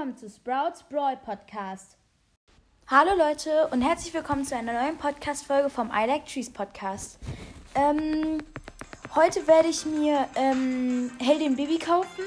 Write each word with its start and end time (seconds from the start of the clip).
willkommen 0.00 0.16
zu 0.16 0.30
Sprouts 0.30 0.82
Brawl 0.84 1.18
Podcast. 1.18 1.98
Hallo 2.86 3.10
Leute 3.18 3.68
und 3.70 3.82
herzlich 3.82 4.14
willkommen 4.14 4.46
zu 4.46 4.56
einer 4.56 4.72
neuen 4.72 4.96
Podcast-Folge 4.96 5.68
vom 5.68 5.90
I 5.90 6.06
Like 6.06 6.24
Trees 6.24 6.50
Podcast. 6.50 7.18
Ähm, 7.74 8.38
heute 9.14 9.46
werde 9.46 9.68
ich 9.68 9.84
mir 9.84 10.26
ähm, 10.36 11.10
Heldin 11.18 11.54
Baby 11.54 11.78
kaufen, 11.78 12.24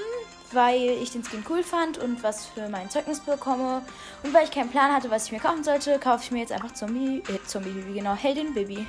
weil 0.51 0.81
ich 1.01 1.13
den 1.13 1.23
Skin 1.23 1.43
cool 1.49 1.63
fand 1.63 1.97
und 1.97 2.21
was 2.21 2.45
für 2.45 2.69
mein 2.69 2.91
Zeugnis 2.91 3.19
bekomme. 3.21 3.81
Und 4.21 4.35
weil 4.35 4.43
ich 4.43 4.51
keinen 4.51 4.69
Plan 4.69 4.93
hatte, 4.93 5.09
was 5.09 5.25
ich 5.25 5.31
mir 5.31 5.39
kaufen 5.39 5.63
sollte, 5.63 5.97
kaufe 5.97 6.25
ich 6.25 6.29
mir 6.29 6.41
jetzt 6.41 6.51
einfach 6.51 6.73
Zombie, 6.73 7.23
äh, 7.27 7.43
Zombie 7.47 7.71
Baby, 7.71 7.93
genau, 7.93 8.13
Heldin 8.13 8.53
Baby. 8.53 8.85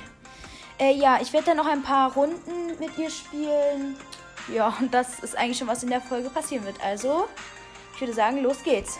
Äh, 0.79 0.93
ja, 0.93 1.19
ich 1.19 1.33
werde 1.33 1.47
dann 1.47 1.57
noch 1.57 1.65
ein 1.65 1.81
paar 1.81 2.13
Runden 2.13 2.77
mit 2.79 2.95
ihr 2.99 3.09
spielen. 3.09 3.97
Ja, 4.53 4.77
und 4.79 4.93
das 4.93 5.21
ist 5.21 5.35
eigentlich 5.35 5.57
schon, 5.57 5.67
was 5.67 5.81
in 5.81 5.89
der 5.89 6.01
Folge 6.01 6.29
passieren 6.29 6.65
wird. 6.65 6.75
Also, 6.83 7.27
ich 7.95 8.01
würde 8.01 8.13
sagen, 8.13 8.43
los 8.43 8.61
geht's. 8.61 8.99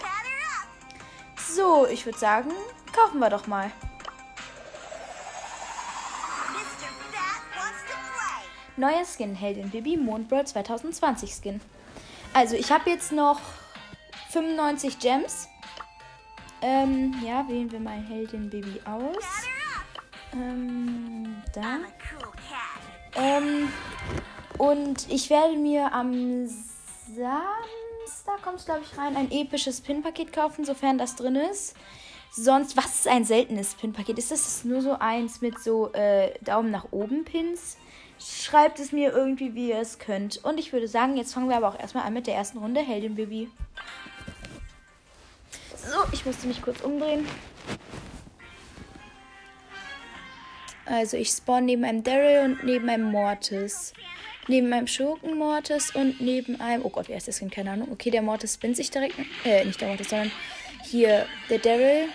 So, 1.36 1.86
ich 1.86 2.06
würde 2.06 2.18
sagen, 2.18 2.52
kaufen 2.94 3.20
wir 3.20 3.30
doch 3.30 3.46
mal. 3.46 3.70
Neuer 8.78 9.06
Skin, 9.06 9.36
Heldin 9.36 9.70
Bibi 9.70 9.98
Mondbrawl 9.98 10.48
2020 10.48 11.32
Skin. 11.34 11.62
Also, 12.34 12.56
ich 12.56 12.72
habe 12.72 12.90
jetzt 12.90 13.12
noch 13.12 13.40
95 14.30 15.00
Gems. 15.00 15.50
Ähm, 16.62 17.16
ja, 17.24 17.48
wählen 17.48 17.72
wir 17.72 17.80
mal 17.80 18.00
Heldin 18.00 18.50
Baby 18.50 18.82
aus. 18.86 19.24
Ähm, 20.34 21.42
da. 21.54 21.80
Ähm, 23.16 23.72
und 24.58 25.10
ich 25.10 25.30
werde 25.30 25.56
mir 25.58 25.94
am 25.94 26.48
Samstag, 28.06 28.42
kommt 28.44 28.60
es 28.60 28.66
glaube 28.66 28.82
ich 28.84 28.98
rein, 28.98 29.16
ein 29.16 29.32
episches 29.32 29.82
Pin-Paket 29.82 30.32
kaufen, 30.32 30.64
sofern 30.64 30.98
das 30.98 31.16
drin 31.16 31.36
ist. 31.36 31.76
Sonst, 32.32 32.78
was 32.78 32.96
ist 32.96 33.08
ein 33.08 33.26
seltenes 33.26 33.76
Pin-Paket? 33.76 34.20
Ist 34.20 34.32
das 34.32 34.64
nur 34.64 34.82
so 34.82 34.98
eins 35.00 35.42
mit 35.42 35.60
so 35.60 35.92
äh, 35.94 36.38
Daumen 36.42 36.70
nach 36.70 36.92
oben 36.92 37.24
Pins? 37.24 37.78
Schreibt 38.20 38.80
es 38.80 38.92
mir 38.92 39.12
irgendwie, 39.12 39.56
wie 39.56 39.70
ihr 39.70 39.80
es 39.80 39.98
könnt. 39.98 40.44
Und 40.44 40.60
ich 40.60 40.72
würde 40.72 40.88
sagen, 40.88 41.18
jetzt 41.18 41.34
fangen 41.34 41.50
wir 41.50 41.58
aber 41.58 41.70
auch 41.70 41.80
erstmal 41.80 42.06
an 42.06 42.14
mit 42.14 42.28
der 42.28 42.36
ersten 42.36 42.60
Runde 42.60 42.82
Heldin 42.82 43.16
Baby. 43.16 43.50
So, 45.78 45.98
ich 46.12 46.26
musste 46.26 46.48
mich 46.48 46.62
kurz 46.62 46.82
umdrehen. 46.82 47.28
Also 50.86 51.18
ich 51.18 51.30
spawn 51.30 51.66
neben 51.66 51.84
einem 51.84 52.04
Daryl 52.04 52.46
und 52.46 52.64
neben 52.64 52.88
einem 52.90 53.12
Mortis. 53.12 53.94
Neben 54.48 54.72
einem 54.72 54.88
Schurken 54.88 55.38
Mortis 55.38 55.96
und 55.96 56.22
neben 56.22 56.62
einem. 56.62 56.86
Oh 56.86 56.90
Gott, 56.90 57.08
wer 57.08 57.18
ist 57.18 57.28
das 57.28 57.40
Kind? 57.40 57.52
Keine 57.52 57.72
Ahnung. 57.72 57.92
Okay, 57.92 58.12
der 58.12 58.22
Mortis 58.22 58.54
spinnt 58.54 58.78
sich 58.78 58.92
direkt. 58.92 59.16
Äh, 59.44 59.66
nicht 59.66 59.82
der 59.82 59.88
Mortis, 59.88 60.10
sondern 60.10 60.32
hier 60.84 61.26
der 61.50 61.60
Daryl 61.60 62.10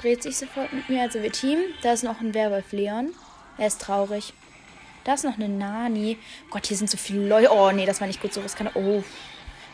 dreht 0.00 0.22
sich 0.22 0.36
sofort 0.36 0.72
mit 0.72 0.88
mir. 0.88 1.02
Also 1.02 1.22
wir 1.22 1.32
Team. 1.32 1.58
Da 1.82 1.92
ist 1.92 2.02
noch 2.02 2.20
ein 2.20 2.32
Werwolf 2.32 2.72
Leon. 2.72 3.12
Er 3.58 3.66
ist 3.66 3.80
traurig. 3.80 4.32
Da 5.04 5.14
ist 5.14 5.24
noch 5.24 5.34
eine 5.34 5.48
Nani. 5.50 6.16
Gott, 6.50 6.66
hier 6.66 6.78
sind 6.78 6.88
so 6.88 6.96
viele 6.96 7.28
Leute. 7.28 7.50
Oh, 7.52 7.70
nee, 7.70 7.84
das 7.84 8.00
war 8.00 8.06
nicht 8.06 8.22
gut 8.22 8.32
so. 8.32 8.42
Was 8.42 8.56
kann 8.56 8.70
Oh. 8.74 9.04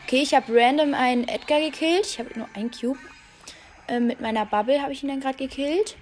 Okay, 0.05 0.21
ich 0.21 0.33
habe 0.33 0.53
random 0.53 0.93
einen 0.93 1.25
Edgar 1.27 1.61
gekillt. 1.61 2.05
Ich 2.05 2.19
habe 2.19 2.37
nur 2.37 2.49
einen 2.53 2.71
Cube. 2.71 2.99
Äh, 3.87 4.01
mit 4.01 4.19
meiner 4.19 4.45
Bubble 4.45 4.81
habe 4.81 4.91
ich 4.91 5.03
ihn 5.03 5.09
dann 5.09 5.21
gerade 5.21 5.37
gekillt. 5.37 5.95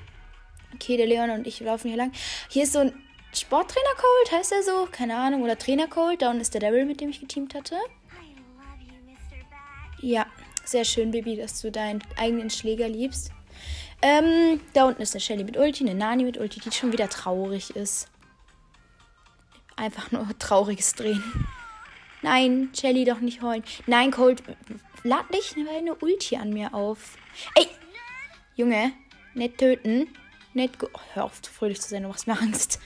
Okay, 0.74 0.98
der 0.98 1.06
Leon 1.06 1.30
und 1.30 1.46
ich 1.46 1.60
laufen 1.60 1.90
hier 1.90 1.98
lang. 1.98 2.12
Hier 2.50 2.64
ist 2.64 2.74
so 2.74 2.80
ein 2.80 2.94
Sporttrainer 3.34 3.96
Cold, 3.96 4.40
heißt 4.40 4.52
er 4.52 4.64
so? 4.64 4.88
Keine 4.92 5.16
Ahnung. 5.16 5.44
Oder 5.44 5.58
Trainer 5.58 5.88
Cold. 5.88 6.22
Da 6.22 6.30
unten 6.30 6.42
ist 6.42 6.54
der 6.54 6.62
Daryl, 6.62 6.86
mit 6.86 7.02
dem 7.02 7.10
ich 7.10 7.20
geteamt 7.20 7.54
hatte. 7.54 7.76
Ja, 10.02 10.26
sehr 10.64 10.86
schön, 10.86 11.12
Baby, 11.12 11.36
dass 11.36 11.62
du 11.62 11.72
deinen 11.72 12.02
eigenen 12.18 12.50
Schläger 12.50 12.88
liebst. 12.88 13.32
Ähm, 14.02 14.62
da 14.74 14.86
unten 14.86 15.02
ist 15.02 15.14
eine 15.14 15.20
Shelly 15.20 15.44
mit 15.44 15.58
Ulti, 15.58 15.84
eine 15.84 15.94
Nani 15.94 16.24
mit 16.24 16.38
Ulti, 16.38 16.62
die 16.62 16.72
schon 16.72 16.94
wieder 16.94 17.10
traurig 17.10 17.76
ist. 17.76 18.08
Einfach 19.76 20.12
nur 20.12 20.28
trauriges 20.40 20.94
Drehen. 20.94 21.24
Nein, 22.22 22.70
Shelly 22.74 23.04
doch 23.04 23.20
nicht 23.20 23.42
heulen. 23.42 23.64
Nein, 23.88 24.12
Cold, 24.12 24.44
lad 25.04 25.30
nicht 25.32 25.56
eine 25.58 25.96
Ulti 25.96 26.38
an 26.38 26.52
mir 26.52 26.74
auf. 26.74 27.18
Ey! 27.56 27.68
Junge, 28.56 28.92
nicht 29.34 29.58
töten. 29.58 30.08
Nicht 30.54 30.78
hör 31.14 31.26
auf, 31.26 31.42
fröhlich 31.44 31.82
zu 31.82 31.90
sein, 31.90 32.04
du 32.04 32.10
machst 32.10 32.28
mir 32.28 32.40
Angst. 32.40 32.80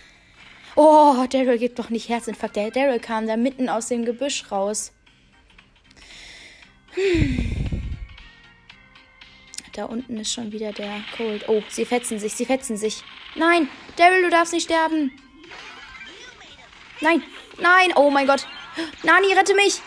Oh, 0.76 1.26
Daryl 1.30 1.58
gibt 1.58 1.78
doch 1.80 1.90
nicht 1.90 2.10
Herzinfarkt. 2.10 2.56
Der 2.56 2.72
Daryl 2.72 3.00
kam 3.00 3.28
da 3.28 3.38
mitten 3.38 3.70
aus 3.70 3.88
dem 3.88 4.06
Gebüsch 4.06 4.52
raus. 4.52 4.92
Hm. 6.94 7.54
Da 9.74 9.86
unten 9.86 10.18
ist 10.18 10.32
schon 10.32 10.52
wieder 10.52 10.72
der 10.72 11.04
Cold. 11.18 11.50
Oh, 11.50 11.64
sie 11.70 11.86
fetzen 11.86 12.20
sich, 12.20 12.34
sie 12.34 12.46
fetzen 12.46 12.78
sich. 12.78 13.04
Nein, 13.36 13.68
Daryl, 13.96 14.22
du 14.22 14.30
darfst 14.30 14.54
nicht 14.54 14.66
sterben. 14.66 15.12
Nein, 17.02 17.24
nein, 17.60 17.92
oh 17.96 18.12
mein 18.12 18.28
Gott. 18.28 18.48
Nani, 19.04 19.34
rette 19.34 19.56
mich. 19.56 19.82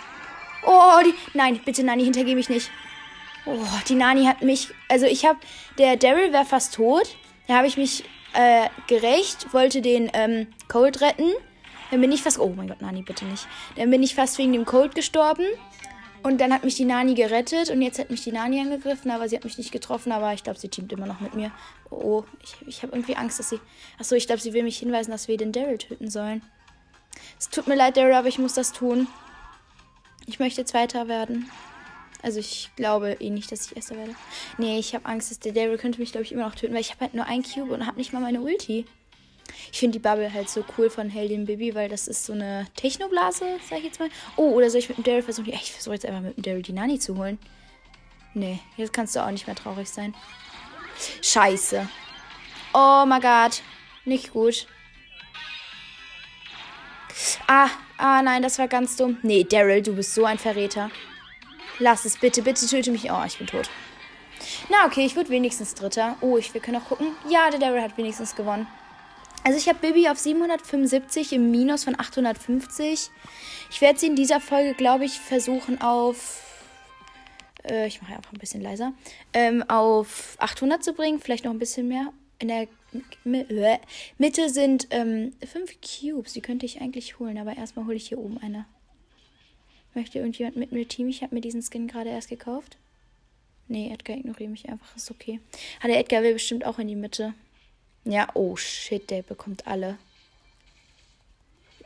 Oh, 0.65 1.01
die. 1.05 1.15
Nein, 1.35 1.61
bitte, 1.65 1.85
Nani, 1.85 2.05
hintergeh 2.05 2.35
mich 2.35 2.49
nicht. 2.49 2.71
Oh, 3.45 3.65
die 3.89 3.95
Nani 3.95 4.25
hat 4.25 4.43
mich. 4.43 4.69
Also, 4.89 5.07
ich 5.07 5.25
hab. 5.25 5.37
Der 5.79 5.97
Daryl 5.97 6.33
wäre 6.33 6.45
fast 6.45 6.75
tot. 6.75 7.17
Da 7.47 7.55
habe 7.55 7.69
ich 7.69 7.77
mich 7.77 8.05
äh, 8.37 8.69
gerecht, 8.87 9.53
wollte 9.53 9.83
den 9.83 10.11
ähm, 10.13 10.47
Cold 10.69 11.01
retten. 11.01 11.33
Dann 11.91 12.01
bin 12.01 12.13
ich 12.13 12.23
fast. 12.23 12.39
Oh 12.39 12.53
mein 12.57 12.69
Gott, 12.69 12.83
Nani, 12.83 13.03
bitte 13.03 13.25
nicht. 13.25 13.47
Dann 13.77 13.91
bin 13.91 14.03
ich 14.03 14.15
fast 14.15 14.39
wegen 14.39 14.53
dem 14.53 14.65
Cold 14.65 14.95
gestorben. 14.95 15.47
Und 16.23 16.41
dann 16.41 16.53
hat 16.53 16.65
mich 16.65 16.75
die 16.75 16.85
Nani 16.85 17.15
gerettet 17.15 17.71
und 17.71 17.83
jetzt 17.83 18.01
hat 18.01 18.11
mich 18.11 18.25
die 18.25 18.33
Nani 18.33 18.61
angegriffen, 18.61 19.13
aber 19.13 19.29
sie 19.29 19.37
hat 19.37 19.45
mich 19.45 19.59
nicht 19.59 19.71
getroffen, 19.71 20.11
aber 20.11 20.33
ich 20.33 20.43
glaube, 20.43 20.59
sie 20.59 20.69
teamt 20.69 20.93
immer 20.93 21.07
noch 21.07 21.21
mit 21.21 21.35
mir. 21.35 21.53
Oh, 21.89 22.25
ich, 22.43 22.57
ich 22.67 22.83
habe 22.83 22.97
irgendwie 22.97 23.15
Angst, 23.15 23.39
dass 23.39 23.51
sie. 23.51 23.61
Achso, 23.97 24.17
ich 24.17 24.27
glaube, 24.27 24.41
sie 24.41 24.53
will 24.53 24.65
mich 24.65 24.79
hinweisen, 24.79 25.13
dass 25.13 25.29
wir 25.29 25.37
den 25.37 25.53
Daryl 25.53 25.79
töten 25.79 26.11
sollen. 26.11 26.43
Es 27.39 27.49
tut 27.49 27.69
mir 27.69 27.77
leid, 27.77 27.97
Daryl, 27.97 28.15
aber 28.15 28.27
ich 28.27 28.39
muss 28.39 28.55
das 28.55 28.73
tun. 28.73 29.07
Ich 30.27 30.41
möchte 30.41 30.65
Zweiter 30.65 31.07
werden. 31.07 31.49
Also 32.27 32.41
ich 32.41 32.71
glaube 32.75 33.13
eh 33.21 33.31
nicht, 33.31 33.53
dass 33.53 33.67
ich 33.67 33.77
Erster 33.77 33.97
werde. 33.97 34.17
Nee, 34.59 34.81
ich 34.81 34.97
habe 34.97 35.07
Angst, 35.07 35.31
dass 35.31 35.39
der 35.39 35.53
Daryl 35.53 35.79
könnte 35.79 36.01
mich, 36.01 36.11
glaube 36.11 36.25
ich, 36.25 36.33
immer 36.33 36.45
noch 36.45 36.57
töten, 36.57 36.75
weil 36.75 36.81
ich 36.81 36.91
habe 36.91 37.03
halt 37.03 37.15
nur 37.15 37.25
ein 37.25 37.45
Cube 37.45 37.73
und 37.73 37.87
habe 37.87 37.99
nicht 37.99 38.13
mal 38.13 38.19
meine 38.19 38.41
Ulti. 38.41 38.85
Ich 39.71 39.79
finde 39.79 40.01
die 40.01 40.03
Bubble 40.03 40.35
halt 40.35 40.51
so 40.51 40.65
cool 40.77 40.91
von 40.91 41.09
Heldin 41.09 41.45
Bibi, 41.45 41.77
weil 41.77 41.89
das 41.89 42.09
ist 42.09 42.27
so 42.27 42.33
eine 42.33 42.67
Technoblase, 42.75 43.45
sag 43.71 43.79
ich 43.79 43.85
jetzt 43.85 44.01
mal. 44.01 44.09
Oh, 44.35 44.51
oder 44.51 44.71
soll 44.71 44.81
ich 44.81 44.89
mit 44.89 44.99
dem 44.99 45.05
Daryl 45.05 45.23
versuchen? 45.23 45.53
Ich 45.53 45.71
versuche 45.71 45.95
jetzt 45.95 46.05
einfach 46.05 46.21
mit 46.21 46.37
dem 46.37 46.43
Daryl 46.43 46.63
die 46.63 46.73
Nani 46.73 46.99
zu 46.99 47.17
holen. 47.17 47.39
Nee, 48.35 48.59
jetzt 48.77 48.93
kannst 48.93 49.15
du 49.15 49.25
auch 49.25 49.31
nicht 49.31 49.47
mehr 49.47 49.55
traurig 49.55 49.89
sein. 49.89 50.13
Scheiße. 51.23 51.89
Oh 52.75 53.05
mein 53.07 53.23
Gott. 53.23 53.63
Nicht 54.05 54.33
gut. 54.33 54.67
Ah, 57.47 57.69
ah, 57.99 58.21
nein, 58.21 58.43
das 58.43 58.59
war 58.59 58.67
ganz 58.67 58.97
dumm. 58.97 59.19
Nee, 59.23 59.45
Daryl, 59.45 59.81
du 59.81 59.95
bist 59.95 60.13
so 60.13 60.25
ein 60.25 60.39
Verräter. 60.39 60.91
Lass 61.79 62.05
es 62.05 62.17
bitte, 62.17 62.43
bitte 62.43 62.67
töte 62.67 62.91
mich. 62.91 63.11
Oh, 63.11 63.23
ich 63.27 63.39
bin 63.39 63.47
tot. 63.47 63.69
Na, 64.69 64.87
okay, 64.87 65.05
ich 65.05 65.17
wurde 65.17 65.29
wenigstens 65.29 65.75
Dritter. 65.75 66.17
Oh, 66.21 66.39
ich, 66.39 66.53
wir 66.55 66.61
können 66.61 66.81
auch 66.81 66.89
gucken. 66.89 67.09
Ja, 67.29 67.51
der 67.51 67.61
Daryl 67.61 67.83
hat 67.83 67.97
wenigstens 67.99 68.35
gewonnen. 68.35 68.67
Also 69.45 69.59
ich 69.59 69.69
habe 69.69 69.79
Bibi 69.79 70.09
auf 70.09 70.19
775 70.19 71.33
im 71.35 71.51
Minus 71.51 71.85
von 71.85 71.99
850. 71.99 73.11
Ich 73.71 73.81
werde 73.81 73.99
sie 73.99 74.07
in 74.07 74.17
dieser 74.17 74.41
Folge, 74.41 74.75
glaube 74.75 75.05
ich, 75.05 75.21
versuchen 75.21 75.81
auf... 75.81 76.43
Äh, 77.63 77.87
ich 77.87 78.03
mache 78.03 78.17
einfach 78.17 78.33
ein 78.33 78.39
bisschen 78.39 78.63
leiser. 78.63 78.93
Ähm, 79.33 79.63
auf 79.69 80.37
800 80.39 80.83
zu 80.83 80.95
bringen. 80.95 81.21
Vielleicht 81.21 81.45
noch 81.45 81.53
ein 81.53 81.59
bisschen 81.59 81.87
mehr. 81.89 82.13
In 82.39 82.49
der 82.49 82.67
Mitte 84.19 84.49
sind 84.49 84.89
ähm, 84.91 85.33
5 85.47 85.79
Cubes. 85.81 86.33
Die 86.33 86.41
könnte 86.41 86.67
ich 86.67 86.81
eigentlich 86.81 87.19
holen. 87.19 87.39
Aber 87.39 87.57
erstmal 87.57 87.87
hole 87.87 87.97
ich 87.97 88.09
hier 88.09 88.19
oben 88.19 88.39
eine. 88.39 88.67
Möchte 89.97 90.19
irgendjemand 90.19 90.57
mit 90.57 90.73
mir 90.73 90.87
Team? 90.87 91.09
Ich 91.09 91.23
habe 91.23 91.35
mir 91.35 91.41
diesen 91.41 91.63
Skin 91.63 91.89
gerade 91.89 92.11
erst 92.11 92.29
gekauft. 92.29 92.77
Nee, 93.67 93.91
Edgar 93.91 94.15
ignoriert 94.15 94.51
mich 94.51 94.69
einfach. 94.69 94.95
Ist 94.95 95.11
okay. 95.11 95.41
Ah, 95.81 95.87
der 95.87 95.99
Edgar 95.99 96.23
will 96.23 96.35
bestimmt 96.35 96.67
auch 96.67 96.79
in 96.79 96.87
die 96.87 96.95
Mitte. 96.95 97.33
Ja, 98.05 98.29
oh 98.35 98.57
shit, 98.57 99.09
der 99.09 99.23
bekommt 99.23 99.67
alle. 99.67 99.97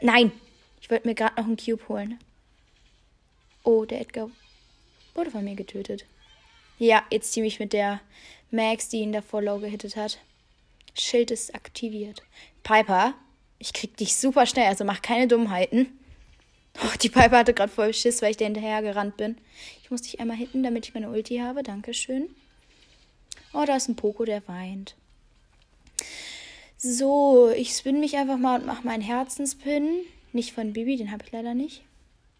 Nein! 0.00 0.32
Ich 0.80 0.90
wollte 0.90 1.06
mir 1.06 1.14
gerade 1.14 1.40
noch 1.40 1.46
einen 1.46 1.56
Cube 1.56 1.88
holen. 1.88 2.18
Oh, 3.62 3.84
der 3.84 4.00
Edgar 4.00 4.28
wurde 5.14 5.30
von 5.30 5.44
mir 5.44 5.54
getötet. 5.54 6.04
Ja, 6.78 7.04
jetzt 7.12 7.30
team 7.30 7.44
ich 7.44 7.60
mit 7.60 7.72
der 7.72 8.00
Max, 8.50 8.88
die 8.88 9.02
ihn 9.02 9.12
davor 9.12 9.40
low 9.40 9.60
gehittet 9.60 9.94
hat. 9.94 10.18
Schild 10.94 11.30
ist 11.30 11.54
aktiviert. 11.54 12.24
Piper, 12.64 13.14
ich 13.60 13.72
krieg 13.72 13.96
dich 13.96 14.16
super 14.16 14.46
schnell, 14.46 14.66
also 14.66 14.84
mach 14.84 15.00
keine 15.00 15.28
Dummheiten. 15.28 15.96
Oh, 16.82 16.96
die 17.02 17.08
Piper 17.08 17.38
hatte 17.38 17.54
gerade 17.54 17.72
voll 17.72 17.92
Schiss, 17.92 18.22
weil 18.22 18.30
ich 18.30 18.36
da 18.36 18.46
hinterher 18.46 18.80
gerannt 18.82 19.16
bin. 19.16 19.36
Ich 19.82 19.90
muss 19.90 20.02
dich 20.02 20.18
einmal 20.20 20.36
hitten, 20.36 20.62
damit 20.62 20.86
ich 20.86 20.94
meine 20.94 21.10
Ulti 21.10 21.38
habe. 21.38 21.62
Dankeschön. 21.62 22.30
Oh, 23.52 23.64
da 23.66 23.76
ist 23.76 23.88
ein 23.88 23.96
Poko, 23.96 24.24
der 24.24 24.46
weint. 24.48 24.94
So, 26.78 27.50
ich 27.50 27.72
spin 27.72 28.00
mich 28.00 28.16
einfach 28.16 28.38
mal 28.38 28.60
und 28.60 28.66
mache 28.66 28.86
meinen 28.86 29.02
Herzenspin. 29.02 30.04
Nicht 30.32 30.52
von 30.52 30.72
Bibi, 30.72 30.96
den 30.96 31.12
habe 31.12 31.24
ich 31.24 31.32
leider 31.32 31.52
nicht. 31.52 31.82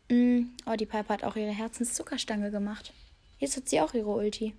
Mm, 0.09 0.45
oh, 0.67 0.77
die 0.77 0.87
Piper 0.87 1.15
hat 1.15 1.25
auch 1.25 1.37
ihre 1.37 1.51
Herzenszuckerstange 1.51 2.51
gemacht. 2.51 2.93
Jetzt 3.39 3.57
hat 3.57 3.69
sie 3.69 3.81
auch 3.81 3.93
ihre 3.93 4.09
Ulti. 4.09 4.55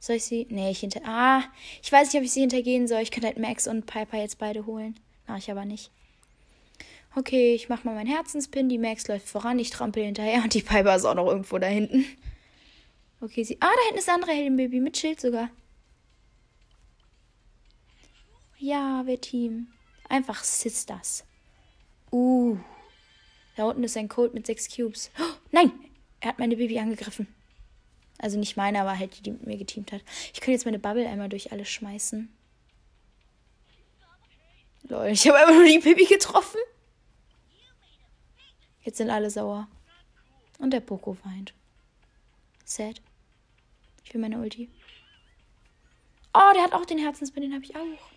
Soll 0.00 0.16
ich 0.16 0.24
sie? 0.24 0.46
Nee, 0.48 0.70
ich 0.70 0.80
hinter. 0.80 1.00
Ah, 1.04 1.42
ich 1.82 1.90
weiß 1.90 2.12
nicht, 2.12 2.18
ob 2.18 2.24
ich 2.24 2.32
sie 2.32 2.40
hintergehen 2.40 2.88
soll. 2.88 3.00
Ich 3.00 3.10
könnte 3.10 3.26
halt 3.26 3.38
Max 3.38 3.66
und 3.66 3.86
Piper 3.86 4.18
jetzt 4.18 4.38
beide 4.38 4.64
holen. 4.64 4.98
Mach 5.26 5.38
ich 5.38 5.50
aber 5.50 5.64
nicht. 5.64 5.90
Okay, 7.18 7.52
ich 7.52 7.68
mach 7.68 7.82
mal 7.82 7.96
meinen 7.96 8.06
Herzenspin. 8.06 8.68
Die 8.68 8.78
Max 8.78 9.08
läuft 9.08 9.28
voran. 9.28 9.58
Ich 9.58 9.70
trampel 9.70 10.04
hinterher 10.04 10.40
und 10.44 10.54
die 10.54 10.62
Piper 10.62 10.94
ist 10.94 11.04
auch 11.04 11.16
noch 11.16 11.26
irgendwo 11.26 11.58
da 11.58 11.66
hinten. 11.66 12.06
Okay, 13.20 13.42
sie. 13.42 13.56
Ah, 13.60 13.72
da 13.74 13.82
hinten 13.86 13.98
ist 13.98 14.08
andere 14.08 14.30
Heldenbaby 14.30 14.78
mit 14.78 14.96
Schild 14.96 15.20
sogar. 15.20 15.50
Ja, 18.58 19.04
wir 19.04 19.20
Team. 19.20 19.66
Einfach 20.08 20.44
Sisters. 20.44 21.24
Uh. 22.12 22.56
Da 23.56 23.64
unten 23.64 23.82
ist 23.82 23.96
ein 23.96 24.08
Cold 24.08 24.32
mit 24.32 24.46
sechs 24.46 24.72
Cubes. 24.72 25.10
Oh, 25.18 25.34
nein! 25.50 25.72
Er 26.20 26.28
hat 26.28 26.38
meine 26.38 26.56
Baby 26.56 26.78
angegriffen. 26.78 27.26
Also 28.18 28.38
nicht 28.38 28.56
meine, 28.56 28.80
aber 28.80 28.96
halt 28.96 29.18
die, 29.18 29.22
die 29.22 29.32
mit 29.32 29.44
mir 29.44 29.56
geteamt 29.56 29.90
hat. 29.90 30.02
Ich 30.32 30.40
könnte 30.40 30.52
jetzt 30.52 30.66
meine 30.66 30.78
Bubble 30.78 31.08
einmal 31.08 31.28
durch 31.28 31.50
alles 31.50 31.68
schmeißen. 31.68 32.32
Lol, 34.84 35.08
ich 35.08 35.26
habe 35.26 35.38
einfach 35.38 35.54
nur 35.54 35.64
die 35.64 35.80
Baby 35.80 36.04
getroffen. 36.04 36.60
Jetzt 38.88 38.96
sind 38.96 39.10
alle 39.10 39.28
sauer. 39.28 39.68
Und 40.58 40.70
der 40.70 40.80
Poco 40.80 41.18
weint. 41.22 41.52
Sad. 42.64 43.02
Ich 44.02 44.14
will 44.14 44.20
meine 44.22 44.38
Ulti. 44.38 44.70
Oh, 46.32 46.52
der 46.54 46.62
hat 46.62 46.72
auch 46.72 46.86
den 46.86 46.96
Herzensbild, 46.96 47.44
den 47.44 47.52
habe 47.52 47.64
ich 47.64 47.76
auch. 47.76 48.10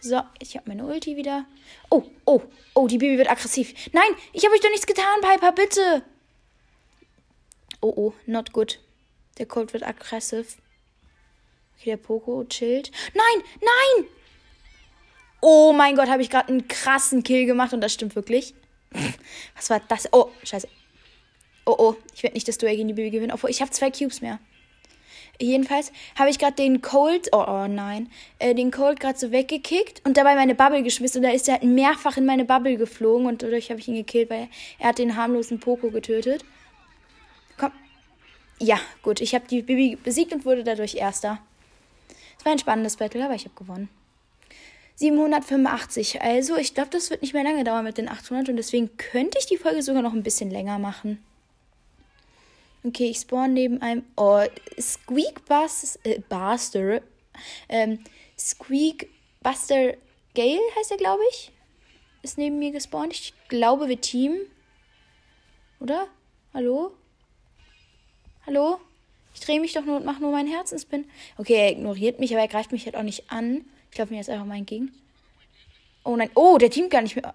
So, 0.00 0.20
ich 0.38 0.54
habe 0.58 0.68
meine 0.68 0.84
Ulti 0.84 1.16
wieder. 1.16 1.46
Oh, 1.88 2.04
oh, 2.26 2.42
oh, 2.74 2.86
die 2.86 2.98
Baby 2.98 3.16
wird 3.16 3.30
aggressiv. 3.30 3.72
Nein, 3.94 4.10
ich 4.34 4.44
habe 4.44 4.54
euch 4.54 4.60
doch 4.60 4.68
nichts 4.68 4.86
getan, 4.86 5.22
Piper, 5.22 5.52
bitte. 5.52 6.04
Oh, 7.80 7.94
oh, 7.96 8.14
not 8.26 8.52
good. 8.52 8.78
Der 9.38 9.46
Colt 9.46 9.72
wird 9.72 9.82
aggressiv. 9.82 10.58
Okay, 11.78 11.92
der 11.92 11.96
Poco 11.96 12.44
chillt. 12.44 12.90
Nein, 13.14 13.42
nein! 13.62 14.19
Oh 15.40 15.72
mein 15.72 15.96
Gott, 15.96 16.08
habe 16.08 16.22
ich 16.22 16.30
gerade 16.30 16.48
einen 16.48 16.68
krassen 16.68 17.22
Kill 17.22 17.46
gemacht 17.46 17.72
und 17.72 17.80
das 17.80 17.92
stimmt 17.92 18.14
wirklich. 18.14 18.54
Was 19.56 19.70
war 19.70 19.80
das? 19.88 20.12
Oh, 20.12 20.30
scheiße. 20.44 20.68
Oh, 21.66 21.74
oh, 21.78 21.96
ich 22.14 22.22
werde 22.22 22.34
nicht 22.34 22.48
das 22.48 22.58
Duell 22.58 22.76
gegen 22.76 22.88
die 22.88 22.94
Baby 22.94 23.10
gewinnen, 23.10 23.32
obwohl 23.32 23.50
ich 23.50 23.60
habe 23.60 23.70
zwei 23.70 23.90
Cubes 23.90 24.20
mehr. 24.20 24.38
Jedenfalls 25.40 25.90
habe 26.18 26.28
ich 26.28 26.38
gerade 26.38 26.56
den 26.56 26.82
Cold, 26.82 27.28
oh, 27.32 27.44
oh 27.46 27.66
nein, 27.66 28.10
äh, 28.38 28.54
den 28.54 28.70
Cold 28.70 29.00
gerade 29.00 29.18
so 29.18 29.32
weggekickt 29.32 30.04
und 30.04 30.18
dabei 30.18 30.34
meine 30.34 30.54
Bubble 30.54 30.82
geschmissen 30.82 31.18
und 31.18 31.22
da 31.22 31.34
ist 31.34 31.48
er 31.48 31.54
halt 31.54 31.64
mehrfach 31.64 32.18
in 32.18 32.26
meine 32.26 32.44
Bubble 32.44 32.76
geflogen 32.76 33.26
und 33.26 33.42
dadurch 33.42 33.70
habe 33.70 33.80
ich 33.80 33.88
ihn 33.88 33.94
gekillt, 33.94 34.28
weil 34.28 34.48
er 34.78 34.88
hat 34.88 34.98
den 34.98 35.16
harmlosen 35.16 35.58
Poco 35.58 35.90
getötet. 35.90 36.44
Komm. 37.56 37.72
Ja, 38.58 38.78
gut, 39.02 39.22
ich 39.22 39.34
habe 39.34 39.46
die 39.48 39.62
Bibi 39.62 39.96
besiegt 39.96 40.34
und 40.34 40.44
wurde 40.44 40.62
dadurch 40.62 40.96
Erster. 40.96 41.38
Es 42.38 42.44
war 42.44 42.52
ein 42.52 42.58
spannendes 42.58 42.96
Battle, 42.96 43.24
aber 43.24 43.34
ich 43.34 43.44
habe 43.44 43.54
gewonnen. 43.54 43.88
785, 45.00 46.20
also 46.20 46.58
ich 46.58 46.74
glaube, 46.74 46.90
das 46.90 47.08
wird 47.08 47.22
nicht 47.22 47.32
mehr 47.32 47.42
lange 47.42 47.64
dauern 47.64 47.84
mit 47.84 47.96
den 47.96 48.06
800 48.06 48.50
und 48.50 48.56
deswegen 48.56 48.98
könnte 48.98 49.38
ich 49.38 49.46
die 49.46 49.56
Folge 49.56 49.82
sogar 49.82 50.02
noch 50.02 50.12
ein 50.12 50.22
bisschen 50.22 50.50
länger 50.50 50.78
machen. 50.78 51.24
Okay, 52.84 53.08
ich 53.08 53.20
spawn 53.20 53.54
neben 53.54 53.80
einem. 53.80 54.04
Oh, 54.16 54.42
Squeak 54.78 55.46
Bus, 55.46 55.98
äh, 56.02 56.20
Buster. 56.28 57.00
Ähm, 57.70 58.00
Squeak 58.38 59.08
Buster 59.42 59.94
Gale 60.34 60.60
heißt 60.78 60.90
er, 60.90 60.98
glaube 60.98 61.22
ich. 61.30 61.50
Ist 62.22 62.36
neben 62.36 62.58
mir 62.58 62.70
gespawnt. 62.70 63.14
Ich 63.14 63.32
glaube, 63.48 63.88
wir 63.88 64.00
Team. 64.02 64.36
Oder? 65.80 66.08
Hallo? 66.52 66.92
Hallo? 68.44 68.78
Ich 69.32 69.40
drehe 69.40 69.60
mich 69.60 69.72
doch 69.72 69.84
nur 69.86 69.96
und 69.96 70.04
mache 70.04 70.20
nur 70.20 70.32
meinen 70.32 70.52
Herzenspin. 70.52 71.06
Okay, 71.38 71.54
er 71.54 71.70
ignoriert 71.70 72.20
mich, 72.20 72.32
aber 72.32 72.42
er 72.42 72.48
greift 72.48 72.72
mich 72.72 72.84
halt 72.84 72.96
auch 72.96 73.02
nicht 73.02 73.32
an. 73.32 73.64
Ich 73.92 73.98
laufe 73.98 74.12
mir 74.12 74.18
jetzt 74.18 74.30
einfach 74.30 74.46
mal 74.46 74.58
entgegen. 74.58 74.92
Oh 76.04 76.16
nein. 76.16 76.30
Oh, 76.34 76.58
der 76.58 76.70
Team 76.70 76.88
gar 76.88 77.02
nicht 77.02 77.16
mehr. 77.16 77.34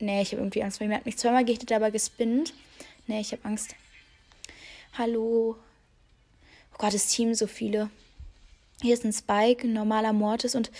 Nee, 0.00 0.22
ich 0.22 0.32
habe 0.32 0.42
irgendwie 0.42 0.62
Angst, 0.62 0.80
weil 0.80 0.88
mir 0.88 0.96
hat 0.96 1.06
mich 1.06 1.16
zweimal 1.16 1.44
gehittet, 1.44 1.72
aber 1.72 1.90
gespinnt. 1.90 2.52
Nee, 3.06 3.20
ich 3.20 3.32
habe 3.32 3.44
Angst. 3.44 3.74
Hallo. 4.96 5.56
Oh 6.72 6.76
Gott, 6.78 6.94
das 6.94 7.06
Team 7.08 7.34
so 7.34 7.46
viele. 7.46 7.90
Hier 8.82 8.94
ist 8.94 9.04
ein 9.04 9.12
Spike, 9.12 9.66
ein 9.66 9.72
normaler 9.72 10.12
Mortis 10.12 10.54
und 10.54 10.70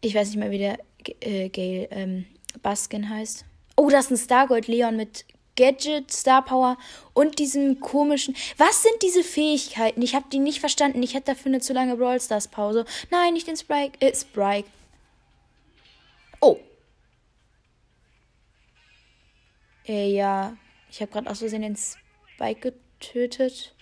ich 0.00 0.14
weiß 0.14 0.28
nicht 0.28 0.38
mehr, 0.38 0.50
wie 0.50 0.58
der 0.58 0.78
äh, 1.20 1.48
Gale 1.48 1.88
ähm, 1.90 2.26
Baskin 2.62 3.08
heißt. 3.08 3.44
Oh, 3.76 3.90
das 3.90 4.06
ist 4.06 4.10
ein 4.12 4.24
Stargold 4.24 4.68
Leon 4.68 4.96
mit 4.96 5.24
Gadget, 5.56 6.12
Star 6.12 6.44
Power 6.44 6.78
und 7.14 7.38
diesem 7.38 7.80
komischen. 7.80 8.36
Was 8.58 8.82
sind 8.82 9.02
diese 9.02 9.24
Fähigkeiten? 9.24 10.02
Ich 10.02 10.14
habe 10.14 10.26
die 10.30 10.38
nicht 10.38 10.60
verstanden. 10.60 11.02
Ich 11.02 11.14
hätte 11.14 11.32
dafür 11.32 11.50
eine 11.50 11.60
zu 11.60 11.72
lange 11.72 11.96
Brawl 11.96 12.20
Stars 12.20 12.48
Pause. 12.48 12.84
Nein, 13.10 13.34
nicht 13.34 13.48
den 13.48 13.56
Sprite. 13.56 14.00
Äh, 14.00 14.14
Sprite. 14.14 14.68
Oh. 16.40 16.58
Äh, 19.86 20.10
ja. 20.12 20.56
Ich 20.90 21.00
habe 21.00 21.10
gerade 21.10 21.30
aus 21.30 21.40
Versehen 21.40 21.62
den 21.62 21.76
Spike 21.76 22.72
getötet. 23.00 23.74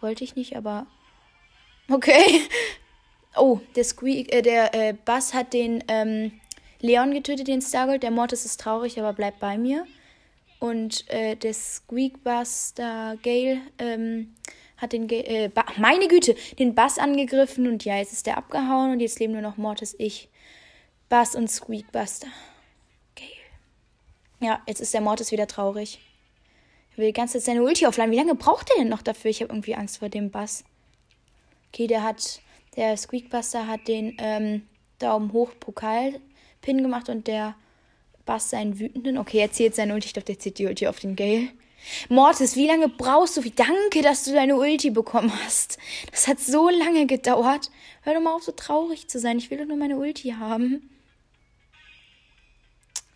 Wollte 0.00 0.24
ich 0.24 0.36
nicht, 0.36 0.56
aber. 0.56 0.86
Okay. 1.90 2.42
Oh, 3.36 3.60
der 3.76 3.84
Squeak, 3.84 4.34
äh, 4.34 4.42
der 4.42 4.74
äh, 4.74 4.94
Bass 5.04 5.32
hat 5.32 5.52
den 5.52 5.84
ähm, 5.86 6.32
Leon 6.80 7.12
getötet, 7.12 7.46
den 7.46 7.62
Stargold. 7.62 8.02
Der 8.02 8.10
Mortis 8.10 8.44
ist 8.44 8.58
traurig, 8.58 8.98
aber 8.98 9.12
bleibt 9.12 9.38
bei 9.38 9.56
mir. 9.56 9.86
Und 10.60 11.08
äh, 11.10 11.36
der 11.36 11.54
Squeakbuster 11.54 13.16
Gale 13.22 13.60
ähm, 13.78 14.34
hat 14.76 14.92
den 14.92 15.06
Gale, 15.06 15.24
äh, 15.24 15.50
meine 15.78 16.08
Güte, 16.08 16.34
den 16.58 16.74
Bass 16.74 16.98
angegriffen 16.98 17.66
und 17.68 17.84
ja, 17.84 17.96
jetzt 17.96 18.12
ist 18.12 18.26
der 18.26 18.38
abgehauen 18.38 18.92
und 18.92 19.00
jetzt 19.00 19.20
leben 19.20 19.34
nur 19.34 19.42
noch 19.42 19.56
Mortis, 19.56 19.94
ich, 19.98 20.28
Bass 21.08 21.34
und 21.34 21.48
Squeakbuster. 21.48 22.28
Gale. 23.14 23.30
Ja, 24.40 24.62
jetzt 24.66 24.80
ist 24.80 24.94
der 24.94 25.00
Mortis 25.00 25.30
wieder 25.30 25.46
traurig 25.46 26.00
will 26.98 27.06
die 27.06 27.12
ganze 27.12 27.38
Zeit 27.38 27.44
seine 27.44 27.62
Ulti 27.62 27.86
aufladen. 27.86 28.12
Wie 28.12 28.16
lange 28.16 28.34
braucht 28.34 28.70
er 28.70 28.82
denn 28.82 28.88
noch 28.88 29.02
dafür? 29.02 29.30
Ich 29.30 29.40
habe 29.40 29.52
irgendwie 29.52 29.74
Angst 29.74 29.98
vor 29.98 30.08
dem 30.08 30.30
Bass. 30.30 30.64
Okay, 31.68 31.86
der 31.86 32.02
hat, 32.02 32.40
der 32.76 32.96
Squeakbuster 32.96 33.66
hat 33.66 33.88
den 33.88 34.16
ähm, 34.18 34.66
Daumen 34.98 35.32
hoch 35.32 35.52
Pokal-Pin 35.60 36.82
gemacht 36.82 37.08
und 37.08 37.26
der 37.26 37.54
Bass 38.28 38.50
seinen 38.50 38.78
wütenden. 38.78 39.16
Okay, 39.16 39.38
er 39.38 39.50
zählt 39.50 39.74
seine 39.74 39.94
Ulti. 39.94 40.08
Ich 40.08 40.12
glaube, 40.12 40.26
der 40.26 40.38
zieht 40.38 40.58
die 40.58 40.66
Ulti 40.66 40.86
auf 40.86 41.00
den 41.00 41.16
Gale. 41.16 41.48
Mortis, 42.10 42.56
wie 42.56 42.66
lange 42.66 42.90
brauchst 42.90 43.38
du? 43.38 43.42
Danke, 43.50 44.02
dass 44.02 44.24
du 44.24 44.34
deine 44.34 44.56
Ulti 44.56 44.90
bekommen 44.90 45.32
hast. 45.44 45.78
Das 46.10 46.28
hat 46.28 46.38
so 46.38 46.68
lange 46.68 47.06
gedauert. 47.06 47.70
Hör 48.02 48.12
doch 48.12 48.20
mal 48.20 48.34
auf, 48.34 48.42
so 48.42 48.52
traurig 48.52 49.08
zu 49.08 49.18
sein. 49.18 49.38
Ich 49.38 49.50
will 49.50 49.56
doch 49.56 49.64
nur 49.64 49.78
meine 49.78 49.96
Ulti 49.96 50.34
haben. 50.38 50.90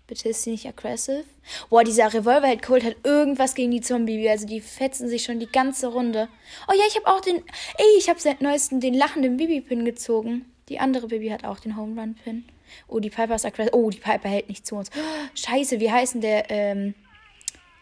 Bitte 0.09 0.29
ist 0.29 0.41
sie 0.41 0.49
nicht 0.49 0.65
aggressive. 0.65 1.23
Boah, 1.69 1.83
dieser 1.83 2.11
Revolverheld 2.11 2.63
Colt 2.63 2.83
hat 2.83 2.95
irgendwas 3.03 3.53
gegen 3.53 3.69
die 3.69 3.81
Zombie. 3.81 4.27
Also 4.27 4.47
die 4.47 4.59
fetzen 4.59 5.07
sich 5.07 5.23
schon 5.23 5.39
die 5.39 5.45
ganze 5.45 5.85
Runde. 5.85 6.27
Oh 6.67 6.73
ja, 6.73 6.81
ich 6.87 6.95
habe 6.95 7.05
auch 7.05 7.21
den. 7.21 7.35
Ey, 7.35 7.97
ich 7.99 8.09
habe 8.09 8.19
seit 8.19 8.41
neuestem 8.41 8.79
den 8.79 8.95
lachenden 8.95 9.37
Bibi-Pin 9.37 9.85
gezogen. 9.85 10.51
Die 10.67 10.79
andere 10.79 11.09
Bibi 11.09 11.29
hat 11.29 11.45
auch 11.45 11.59
den 11.59 11.77
Home 11.77 12.01
Run 12.01 12.15
Pin. 12.15 12.43
Oh, 12.87 12.99
die 12.99 13.11
Piper 13.11 13.35
ist 13.35 13.45
aggressive. 13.45 13.75
Oh, 13.75 13.91
die 13.91 13.99
Piper 13.99 14.29
hält 14.29 14.49
nicht 14.49 14.65
zu 14.65 14.77
uns. 14.77 14.89
Scheiße, 15.35 15.79
wie 15.79 15.91
heißen 15.91 16.21
der? 16.21 16.49
Ähm. 16.49 16.95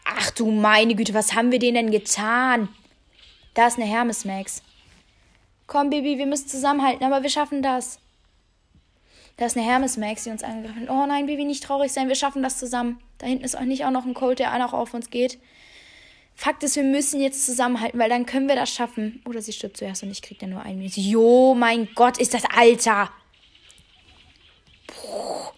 Ach 0.04 0.30
du 0.30 0.50
meine 0.50 0.94
Güte, 0.94 1.14
was 1.14 1.34
haben 1.34 1.50
wir 1.50 1.58
denen 1.58 1.74
denn 1.76 1.90
getan? 1.90 2.68
Da 3.54 3.68
ist 3.68 3.78
eine 3.78 3.86
Hermes 3.86 4.26
Max. 4.26 4.62
Komm, 5.66 5.88
Baby, 5.88 6.18
wir 6.18 6.26
müssen 6.26 6.48
zusammenhalten, 6.48 7.04
aber 7.04 7.22
wir 7.22 7.30
schaffen 7.30 7.62
das. 7.62 7.98
Da 9.38 9.46
ist 9.46 9.56
eine 9.56 9.64
Hermes 9.66 9.96
Max, 9.96 10.24
die 10.24 10.30
uns 10.30 10.42
angegriffen 10.42 10.82
hat. 10.82 10.90
Oh 10.90 11.06
nein, 11.06 11.26
Baby, 11.26 11.44
nicht 11.44 11.64
traurig 11.64 11.92
sein, 11.92 12.08
wir 12.08 12.14
schaffen 12.14 12.42
das 12.42 12.58
zusammen. 12.58 13.00
Da 13.18 13.26
hinten 13.26 13.44
ist 13.44 13.56
auch 13.56 13.62
nicht 13.62 13.84
auch 13.84 13.90
noch 13.90 14.04
ein 14.04 14.14
Colt, 14.14 14.38
der 14.38 14.52
auch 14.52 14.58
noch 14.58 14.72
auf 14.72 14.94
uns 14.94 15.10
geht. 15.10 15.38
Fakt 16.34 16.62
ist, 16.62 16.76
wir 16.76 16.84
müssen 16.84 17.20
jetzt 17.20 17.46
zusammenhalten, 17.46 17.98
weil 17.98 18.08
dann 18.08 18.26
können 18.26 18.48
wir 18.48 18.54
das 18.54 18.70
schaffen. 18.70 19.22
Oder 19.24 19.40
sie 19.40 19.52
stirbt 19.52 19.76
zuerst 19.76 20.02
und 20.02 20.10
ich 20.10 20.22
krieg 20.22 20.38
dann 20.38 20.50
nur 20.50 20.62
einen 20.62 20.78
Minute. 20.78 21.00
Jo, 21.00 21.54
mein 21.54 21.88
Gott, 21.94 22.18
ist 22.18 22.34
das 22.34 22.44
Alter. 22.56 23.10
Puh. 24.86 25.50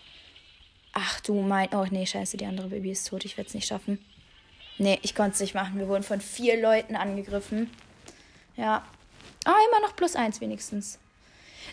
Ach 0.92 1.20
du 1.20 1.34
mein. 1.42 1.68
Oh 1.74 1.86
nee, 1.90 2.06
scheiße, 2.06 2.36
die 2.36 2.46
andere 2.46 2.68
Baby 2.68 2.92
ist 2.92 3.08
tot. 3.08 3.24
Ich 3.24 3.36
werde 3.36 3.48
es 3.48 3.54
nicht 3.54 3.66
schaffen. 3.66 3.98
Nee, 4.78 4.98
ich 5.02 5.14
konnte 5.14 5.32
es 5.32 5.40
nicht 5.40 5.54
machen. 5.54 5.78
Wir 5.78 5.88
wurden 5.88 6.02
von 6.02 6.20
vier 6.20 6.60
Leuten 6.60 6.96
angegriffen. 6.96 7.70
Ja, 8.56 8.84
Ah, 9.44 9.56
immer 9.70 9.80
noch 9.86 9.96
plus 9.96 10.16
eins 10.16 10.40
wenigstens. 10.40 10.98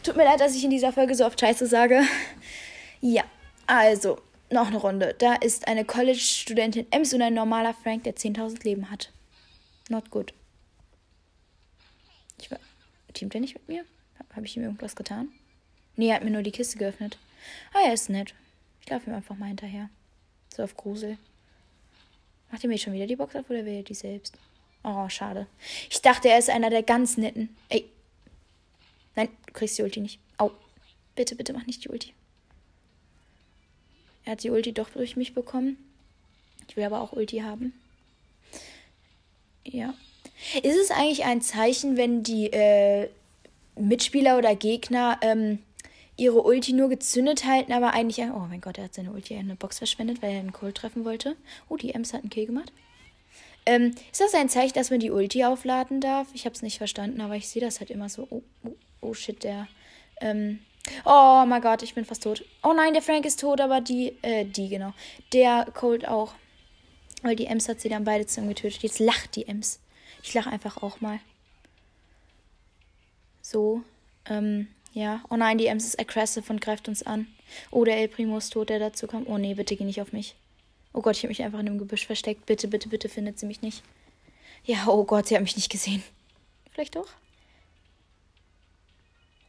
Tut 0.03 0.15
mir 0.15 0.25
leid, 0.25 0.39
dass 0.39 0.55
ich 0.55 0.63
in 0.63 0.69
dieser 0.69 0.93
Folge 0.93 1.15
so 1.15 1.25
oft 1.25 1.39
Scheiße 1.39 1.67
sage. 1.67 2.01
Ja, 3.01 3.23
also, 3.65 4.19
noch 4.49 4.67
eine 4.67 4.77
Runde. 4.77 5.15
Da 5.17 5.35
ist 5.35 5.67
eine 5.67 5.85
College-Studentin 5.85 6.87
Ems 6.91 7.13
und 7.13 7.21
ein 7.21 7.33
normaler 7.33 7.73
Frank, 7.73 8.03
der 8.03 8.15
10.000 8.15 8.63
Leben 8.63 8.89
hat. 8.89 9.11
Not 9.89 10.09
good. 10.09 10.33
Ich 12.39 12.49
war. 12.51 12.59
Teamt 13.13 13.35
er 13.35 13.41
nicht 13.41 13.55
mit 13.55 13.67
mir? 13.67 13.85
Habe 14.33 14.45
ich 14.45 14.55
ihm 14.55 14.63
irgendwas 14.63 14.95
getan? 14.95 15.29
Nee, 15.95 16.09
er 16.09 16.15
hat 16.15 16.23
mir 16.23 16.31
nur 16.31 16.43
die 16.43 16.51
Kiste 16.51 16.77
geöffnet. 16.77 17.17
Ah, 17.73 17.87
er 17.87 17.93
ist 17.93 18.09
nett. 18.09 18.33
Ich 18.81 18.89
laufe 18.89 19.09
ihm 19.09 19.15
einfach 19.15 19.35
mal 19.35 19.47
hinterher. 19.47 19.89
So 20.55 20.63
auf 20.63 20.77
Grusel. 20.77 21.17
Macht 22.51 22.63
ihr 22.63 22.69
mir 22.69 22.77
schon 22.77 22.93
wieder 22.93 23.07
die 23.07 23.15
Box 23.15 23.35
auf 23.35 23.49
oder 23.49 23.65
will 23.65 23.73
er 23.73 23.83
die 23.83 23.93
selbst? 23.93 24.37
Oh, 24.83 25.09
schade. 25.09 25.47
Ich 25.89 26.01
dachte, 26.01 26.29
er 26.29 26.37
ist 26.37 26.49
einer 26.49 26.69
der 26.69 26.83
ganz 26.83 27.17
netten. 27.17 27.55
Ey. 27.69 27.89
Nein, 29.17 29.29
du 29.47 29.53
kriegst 29.53 29.77
die 29.77 29.81
Ulti 29.81 29.99
nicht. 29.99 30.19
Au. 30.37 30.51
Bitte, 31.15 31.35
bitte 31.35 31.51
mach 31.51 31.65
nicht 31.65 31.83
die 31.83 31.89
Ulti. 31.89 32.13
Er 34.23 34.33
hat 34.33 34.43
die 34.43 34.51
Ulti 34.51 34.73
doch 34.73 34.89
durch 34.91 35.15
mich 35.15 35.33
bekommen. 35.33 35.77
Ich 36.69 36.77
will 36.77 36.83
aber 36.83 37.01
auch 37.01 37.13
Ulti 37.13 37.39
haben. 37.39 37.73
Ja. 39.65 39.95
Ist 40.61 40.77
es 40.77 40.91
eigentlich 40.91 41.25
ein 41.25 41.41
Zeichen, 41.41 41.97
wenn 41.97 42.21
die 42.21 42.53
äh, 42.53 43.09
Mitspieler 43.75 44.37
oder 44.37 44.55
Gegner 44.55 45.17
ähm, 45.21 45.59
ihre 46.15 46.43
Ulti 46.43 46.73
nur 46.73 46.89
gezündet 46.89 47.45
halten, 47.45 47.73
aber 47.73 47.93
eigentlich. 47.93 48.19
Oh 48.19 48.45
mein 48.47 48.61
Gott, 48.61 48.77
er 48.77 48.83
hat 48.83 48.93
seine 48.93 49.11
Ulti 49.11 49.33
in 49.33 49.39
eine 49.39 49.55
Box 49.55 49.79
verschwendet, 49.79 50.21
weil 50.21 50.33
er 50.33 50.39
einen 50.41 50.53
Cold 50.53 50.75
treffen 50.75 51.05
wollte. 51.05 51.35
Oh, 51.69 51.77
die 51.77 51.95
Ems 51.95 52.13
hat 52.13 52.21
einen 52.21 52.29
Kill 52.29 52.45
gemacht. 52.45 52.71
Ähm, 53.65 53.95
ist 54.11 54.21
das 54.21 54.35
ein 54.35 54.49
Zeichen, 54.49 54.75
dass 54.75 54.91
man 54.91 54.99
die 54.99 55.09
Ulti 55.09 55.43
aufladen 55.43 56.01
darf? 56.01 56.27
Ich 56.35 56.45
habe 56.45 56.53
es 56.53 56.61
nicht 56.61 56.77
verstanden, 56.77 57.19
aber 57.19 57.35
ich 57.35 57.47
sehe 57.47 57.63
das 57.63 57.79
halt 57.79 57.89
immer 57.89 58.09
so. 58.09 58.27
Oh, 58.29 58.43
oh, 58.63 58.75
oh 59.01 59.13
shit, 59.13 59.43
der. 59.43 59.67
Ähm, 60.21 60.59
oh 61.05 61.43
mein 61.47 61.61
Gott, 61.61 61.83
ich 61.83 61.95
bin 61.95 62.05
fast 62.05 62.23
tot. 62.23 62.43
Oh 62.63 62.73
nein, 62.73 62.93
der 62.93 63.01
Frank 63.01 63.25
ist 63.25 63.39
tot, 63.39 63.61
aber 63.61 63.81
die, 63.81 64.17
äh, 64.21 64.45
die, 64.45 64.69
genau. 64.69 64.93
Der 65.33 65.65
Cold 65.73 66.07
auch. 66.07 66.33
Weil 67.23 67.35
die 67.35 67.47
Ems 67.47 67.67
hat 67.67 67.81
sie 67.81 67.89
dann 67.89 68.03
beide 68.03 68.25
zusammen 68.25 68.49
getötet. 68.49 68.83
Jetzt 68.83 68.99
lacht 68.99 69.35
die 69.35 69.47
Ems. 69.47 69.79
Ich 70.23 70.33
lache 70.33 70.49
einfach 70.49 70.81
auch 70.83 71.01
mal. 71.01 71.19
So, 73.41 73.81
ähm, 74.29 74.67
ja. 74.93 75.23
Oh 75.29 75.35
nein, 75.35 75.57
die 75.57 75.67
Ems 75.67 75.85
ist 75.85 75.99
aggressive 75.99 76.51
und 76.51 76.61
greift 76.61 76.87
uns 76.87 77.03
an. 77.03 77.27
Oh, 77.71 77.85
der 77.85 77.97
El 77.97 78.07
Primo 78.07 78.37
ist 78.37 78.51
tot, 78.51 78.69
der 78.69 78.79
dazu 78.79 79.07
kommt. 79.07 79.27
Oh 79.27 79.37
nee, 79.37 79.53
bitte 79.53 79.75
geh 79.75 79.83
nicht 79.83 80.01
auf 80.01 80.11
mich. 80.11 80.35
Oh 80.93 81.01
Gott, 81.01 81.15
ich 81.15 81.23
habe 81.23 81.29
mich 81.29 81.43
einfach 81.43 81.59
in 81.59 81.65
dem 81.67 81.77
Gebüsch 81.77 82.05
versteckt. 82.05 82.45
Bitte, 82.45 82.67
bitte, 82.67 82.89
bitte 82.89 83.09
findet 83.09 83.39
sie 83.39 83.45
mich 83.45 83.61
nicht. 83.61 83.83
Ja, 84.65 84.87
oh 84.87 85.03
Gott, 85.05 85.27
sie 85.27 85.35
hat 85.35 85.43
mich 85.43 85.55
nicht 85.55 85.71
gesehen. 85.71 86.03
Vielleicht 86.71 86.95
doch? 86.95 87.09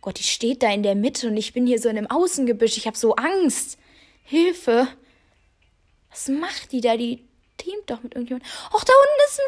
Gott, 0.09 0.19
die 0.21 0.23
steht 0.23 0.63
da 0.63 0.73
in 0.73 0.83
der 0.83 0.95
Mitte 0.95 1.29
und 1.29 1.37
ich 1.37 1.53
bin 1.53 1.67
hier 1.67 1.79
so 1.79 1.91
in 1.91 1.99
einem 1.99 2.07
Außengebüsch. 2.07 2.79
Ich 2.79 2.87
habe 2.87 2.97
so 2.97 3.15
Angst. 3.17 3.77
Hilfe. 4.25 4.89
Was 6.09 6.29
macht 6.29 6.73
die 6.73 6.81
da? 6.81 6.97
Die 6.97 7.29
teamt 7.59 7.91
doch 7.91 8.03
mit 8.03 8.15
irgendjemandem. 8.15 8.51
Och, 8.73 8.85
da 8.85 8.93
unten 8.95 9.21
ist 9.27 9.39
ein 9.39 9.45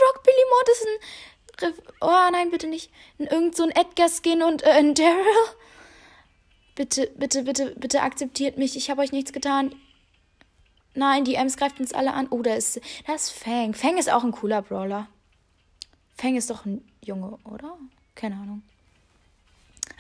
das 0.67 0.77
ist 0.77 1.79
ein. 1.81 1.95
Oh 2.03 2.31
nein, 2.31 2.51
bitte 2.51 2.67
nicht. 2.67 2.91
Irgend 3.17 3.57
so 3.57 3.63
ein 3.63 3.71
Edgar-Skin 3.71 4.43
und 4.43 4.63
äh, 4.63 4.73
ein 4.73 4.95
Daryl. 4.95 5.25
Bitte, 6.75 7.11
bitte, 7.17 7.45
bitte, 7.45 7.75
bitte 7.77 8.03
akzeptiert 8.03 8.59
mich. 8.59 8.77
Ich 8.77 8.91
habe 8.91 9.01
euch 9.01 9.13
nichts 9.13 9.33
getan. 9.33 9.75
Nein, 10.93 11.25
die 11.25 11.37
Ems 11.37 11.57
greift 11.57 11.81
uns 11.81 11.95
alle 11.95 12.13
an. 12.13 12.29
Oh, 12.29 12.43
da 12.43 12.53
ist, 12.53 12.83
da 13.07 13.15
ist 13.15 13.31
Fang. 13.31 13.73
Fang 13.73 13.97
ist 13.97 14.13
auch 14.13 14.25
ein 14.25 14.33
cooler 14.33 14.61
Brawler. 14.61 15.09
Fang 16.19 16.37
ist 16.37 16.51
doch 16.51 16.67
ein 16.67 16.87
Junge, 17.03 17.39
oder? 17.45 17.79
Keine 18.15 18.35
Ahnung. 18.35 18.63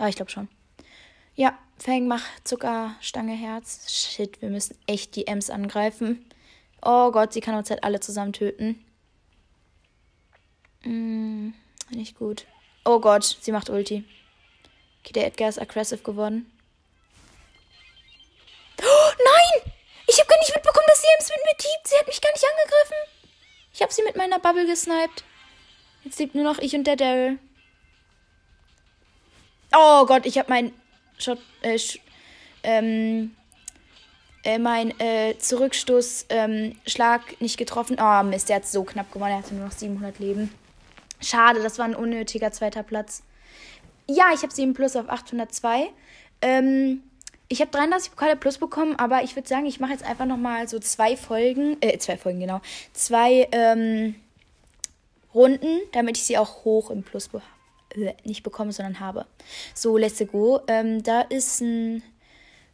Aber 0.00 0.08
ich 0.08 0.16
glaube 0.16 0.30
schon. 0.30 0.48
Ja, 1.34 1.58
Fang 1.76 2.08
macht 2.08 2.48
Zuckerstange 2.48 3.34
Herz. 3.34 3.92
Shit, 3.92 4.40
wir 4.40 4.48
müssen 4.48 4.78
echt 4.86 5.14
die 5.14 5.26
Ems 5.26 5.50
angreifen. 5.50 6.24
Oh 6.80 7.10
Gott, 7.10 7.34
sie 7.34 7.42
kann 7.42 7.54
uns 7.54 7.68
halt 7.68 7.84
alle 7.84 8.00
zusammen 8.00 8.32
töten. 8.32 8.82
Mm, 10.84 11.50
nicht 11.90 12.18
gut. 12.18 12.46
Oh 12.86 12.98
Gott, 12.98 13.36
sie 13.42 13.52
macht 13.52 13.68
Ulti. 13.68 14.04
Okay, 15.00 15.12
der 15.12 15.26
Edgar 15.26 15.50
ist 15.50 15.60
aggressive 15.60 16.02
geworden. 16.02 16.50
Oh, 18.80 19.10
nein! 19.18 19.72
Ich 20.06 20.18
habe 20.18 20.30
gar 20.30 20.38
nicht 20.38 20.54
mitbekommen, 20.54 20.86
dass 20.88 21.02
sie 21.02 21.08
Ems 21.18 21.28
mit 21.28 21.44
mir 21.44 21.58
teamt. 21.58 21.86
Sie 21.86 21.98
hat 21.98 22.06
mich 22.06 22.22
gar 22.22 22.32
nicht 22.32 22.46
angegriffen. 22.46 22.96
Ich 23.74 23.82
habe 23.82 23.92
sie 23.92 24.02
mit 24.02 24.16
meiner 24.16 24.38
Bubble 24.38 24.66
gesniped. 24.66 25.24
Jetzt 26.04 26.18
lebt 26.18 26.34
nur 26.34 26.44
noch 26.44 26.58
ich 26.58 26.74
und 26.74 26.84
der 26.84 26.96
Daryl. 26.96 27.38
Oh 29.72 30.06
Gott, 30.06 30.26
ich 30.26 30.38
habe 30.38 30.50
meinen 30.50 30.72
Shot, 31.18 31.38
äh, 31.62 31.78
ähm, 32.62 33.36
äh, 34.42 34.58
mein 34.58 34.98
äh, 34.98 35.36
Zurückstoß 35.38 36.26
ähm, 36.30 36.76
Schlag 36.86 37.40
nicht 37.40 37.56
getroffen. 37.56 37.98
Oh 38.00 38.22
Mist, 38.22 38.48
der 38.48 38.56
hat 38.56 38.66
so 38.66 38.84
knapp 38.84 39.12
gewonnen. 39.12 39.32
Er 39.32 39.38
hatte 39.38 39.54
nur 39.54 39.66
noch 39.66 39.72
700 39.72 40.18
Leben. 40.18 40.52
Schade, 41.20 41.62
das 41.62 41.78
war 41.78 41.84
ein 41.84 41.94
unnötiger 41.94 42.50
zweiter 42.50 42.82
Platz. 42.82 43.22
Ja, 44.08 44.30
ich 44.34 44.42
habe 44.42 44.52
7 44.52 44.72
plus 44.72 44.96
auf 44.96 45.08
802. 45.08 45.90
Ähm, 46.42 47.02
ich 47.48 47.60
habe 47.60 47.70
33 47.70 48.12
Pokale 48.12 48.36
plus 48.36 48.58
bekommen, 48.58 48.96
aber 48.96 49.22
ich 49.22 49.36
würde 49.36 49.48
sagen, 49.48 49.66
ich 49.66 49.80
mache 49.80 49.92
jetzt 49.92 50.04
einfach 50.04 50.24
nochmal 50.24 50.68
so 50.68 50.78
zwei 50.78 51.16
Folgen, 51.16 51.76
äh, 51.80 51.98
zwei 51.98 52.16
Folgen, 52.16 52.40
genau, 52.40 52.60
zwei 52.92 53.48
ähm, 53.52 54.14
Runden, 55.34 55.80
damit 55.92 56.16
ich 56.16 56.24
sie 56.24 56.38
auch 56.38 56.64
hoch 56.64 56.90
im 56.90 57.02
Plus 57.02 57.28
be 57.28 57.38
äh, 57.38 57.42
nicht 58.24 58.42
bekomme, 58.42 58.72
sondern 58.72 59.00
habe. 59.00 59.26
So, 59.74 59.96
let's 59.96 60.24
go. 60.30 60.60
Ähm, 60.68 61.02
da 61.02 61.22
ist 61.22 61.60
ein 61.60 62.02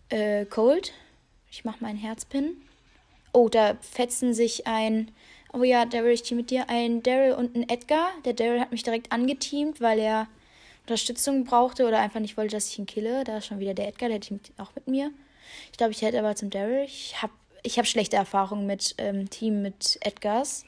äh, 0.08 0.44
Cold. 0.46 0.92
Ich 1.50 1.64
mache 1.64 1.82
meinen 1.82 1.98
Herzpin. 1.98 2.56
Oh, 3.32 3.48
da 3.48 3.76
fetzen 3.80 4.34
sich 4.34 4.66
ein. 4.66 5.10
Oh 5.52 5.62
ja, 5.62 5.84
Daryl, 5.84 6.12
ich 6.12 6.22
team 6.22 6.38
mit 6.38 6.50
dir. 6.50 6.68
Ein 6.68 7.02
Daryl 7.02 7.32
und 7.32 7.56
ein 7.56 7.68
Edgar. 7.68 8.08
Der 8.24 8.34
Daryl 8.34 8.60
hat 8.60 8.72
mich 8.72 8.82
direkt 8.82 9.12
angeteamt, 9.12 9.80
weil 9.80 9.98
er 9.98 10.28
Unterstützung 10.82 11.44
brauchte 11.44 11.86
oder 11.86 11.98
einfach 11.98 12.20
nicht 12.20 12.36
wollte, 12.36 12.56
dass 12.56 12.70
ich 12.70 12.78
ihn 12.78 12.86
kille. 12.86 13.24
Da 13.24 13.38
ist 13.38 13.46
schon 13.46 13.58
wieder 13.58 13.74
der 13.74 13.88
Edgar, 13.88 14.08
der 14.08 14.20
teamt 14.20 14.52
auch 14.58 14.74
mit 14.74 14.86
mir. 14.86 15.10
Ich 15.70 15.78
glaube, 15.78 15.92
ich 15.92 16.02
hätte 16.02 16.18
aber 16.18 16.36
zum 16.36 16.50
Daryl. 16.50 16.84
Ich 16.84 17.20
habe 17.22 17.32
ich 17.62 17.78
hab 17.78 17.86
schlechte 17.86 18.16
Erfahrungen 18.16 18.66
mit 18.66 18.94
ähm, 18.98 19.28
Team 19.28 19.62
mit 19.62 19.98
Edgars. 20.00 20.64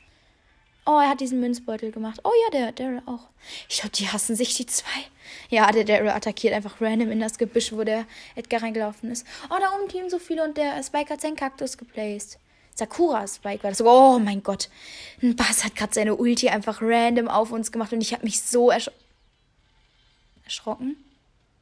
Oh, 0.90 0.99
er 0.99 1.11
hat 1.11 1.21
diesen 1.21 1.38
Münzbeutel 1.40 1.92
gemacht. 1.92 2.18
Oh 2.25 2.33
ja, 2.45 2.50
der 2.50 2.73
Daryl 2.73 3.02
auch. 3.04 3.28
Ich 3.68 3.78
glaube, 3.80 3.95
die 3.95 4.09
hassen 4.09 4.35
sich, 4.35 4.57
die 4.57 4.64
zwei. 4.64 5.04
Ja, 5.50 5.71
der 5.71 5.85
Daryl 5.85 6.09
attackiert 6.09 6.54
einfach 6.54 6.80
random 6.80 7.11
in 7.11 7.21
das 7.21 7.37
Gebüsch, 7.37 7.73
wo 7.73 7.85
der 7.85 8.07
Edgar 8.37 8.62
reingelaufen 8.62 9.11
ist. 9.11 9.26
Oh, 9.50 9.57
da 9.61 9.76
oben 9.76 9.90
teamen 9.90 10.09
so 10.09 10.18
viele 10.18 10.42
und 10.42 10.57
der 10.57 10.83
Spike 10.83 11.12
hat 11.12 11.21
seinen 11.21 11.37
Kaktus 11.37 11.76
geplaced. 11.76 12.38
Sakura 12.75 13.28
Spike 13.28 13.64
war 13.64 13.71
das. 13.71 13.83
Oh 13.83 14.18
mein 14.18 14.42
Gott. 14.42 14.71
Ein 15.21 15.37
Bass 15.37 15.62
hat 15.62 15.76
gerade 15.76 15.92
seine 15.92 16.16
Ulti 16.16 16.49
einfach 16.49 16.80
random 16.80 17.28
auf 17.28 17.52
uns 17.52 17.71
gemacht 17.71 17.92
und 17.92 18.00
ich 18.00 18.14
habe 18.14 18.25
mich 18.25 18.40
so 18.40 18.71
ersch 18.71 18.90
erschrocken. 20.47 20.97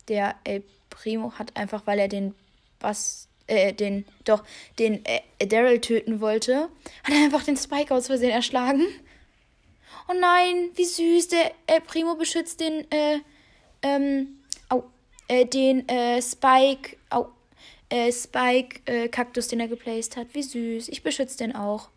Der 0.06 0.36
El 0.44 0.62
Primo 0.88 1.32
hat 1.36 1.56
einfach, 1.56 1.84
weil 1.86 1.98
er 1.98 2.06
den 2.06 2.36
Bass 2.78 3.26
äh, 3.48 3.72
den, 3.72 4.04
doch, 4.24 4.44
den 4.78 5.04
äh, 5.04 5.46
Daryl 5.48 5.80
töten 5.80 6.20
wollte, 6.20 6.68
hat 7.02 7.12
er 7.12 7.24
einfach 7.24 7.42
den 7.42 7.56
Spike 7.56 7.92
aus 7.92 8.06
Versehen 8.06 8.30
erschlagen. 8.30 8.86
Oh 10.08 10.14
nein, 10.14 10.70
wie 10.74 10.84
süß. 10.84 11.28
Der 11.28 11.52
äh, 11.66 11.80
Primo 11.80 12.14
beschützt 12.14 12.60
den, 12.60 12.90
äh, 12.90 13.18
ähm, 13.82 14.38
au, 14.68 14.84
äh, 15.28 15.46
den, 15.46 15.88
äh, 15.88 16.22
Spike, 16.22 16.96
au, 17.10 17.28
äh, 17.88 18.12
Spike, 18.12 18.80
äh, 18.86 19.08
Kaktus, 19.08 19.48
den 19.48 19.60
er 19.60 19.68
geplaced 19.68 20.16
hat. 20.16 20.28
Wie 20.32 20.42
süß. 20.42 20.88
Ich 20.88 21.02
beschütze 21.02 21.38
den 21.38 21.54
auch. 21.54 21.88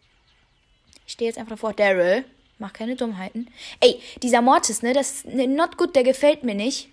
Ich 1.05 1.13
stehe 1.13 1.29
jetzt 1.29 1.37
einfach 1.37 1.51
davor. 1.51 1.73
Daryl, 1.73 2.25
mach 2.57 2.73
keine 2.73 2.95
Dummheiten. 2.95 3.49
Ey, 3.79 4.01
dieser 4.21 4.41
Mortis, 4.41 4.81
ne, 4.81 4.93
das 4.93 5.11
ist 5.11 5.25
ne, 5.25 5.47
not 5.47 5.77
good, 5.77 5.95
der 5.95 6.03
gefällt 6.03 6.43
mir 6.43 6.55
nicht. 6.55 6.89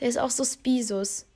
Der 0.00 0.08
ist 0.08 0.18
auch 0.18 0.30
so 0.30 0.44
Spisus. 0.44 1.26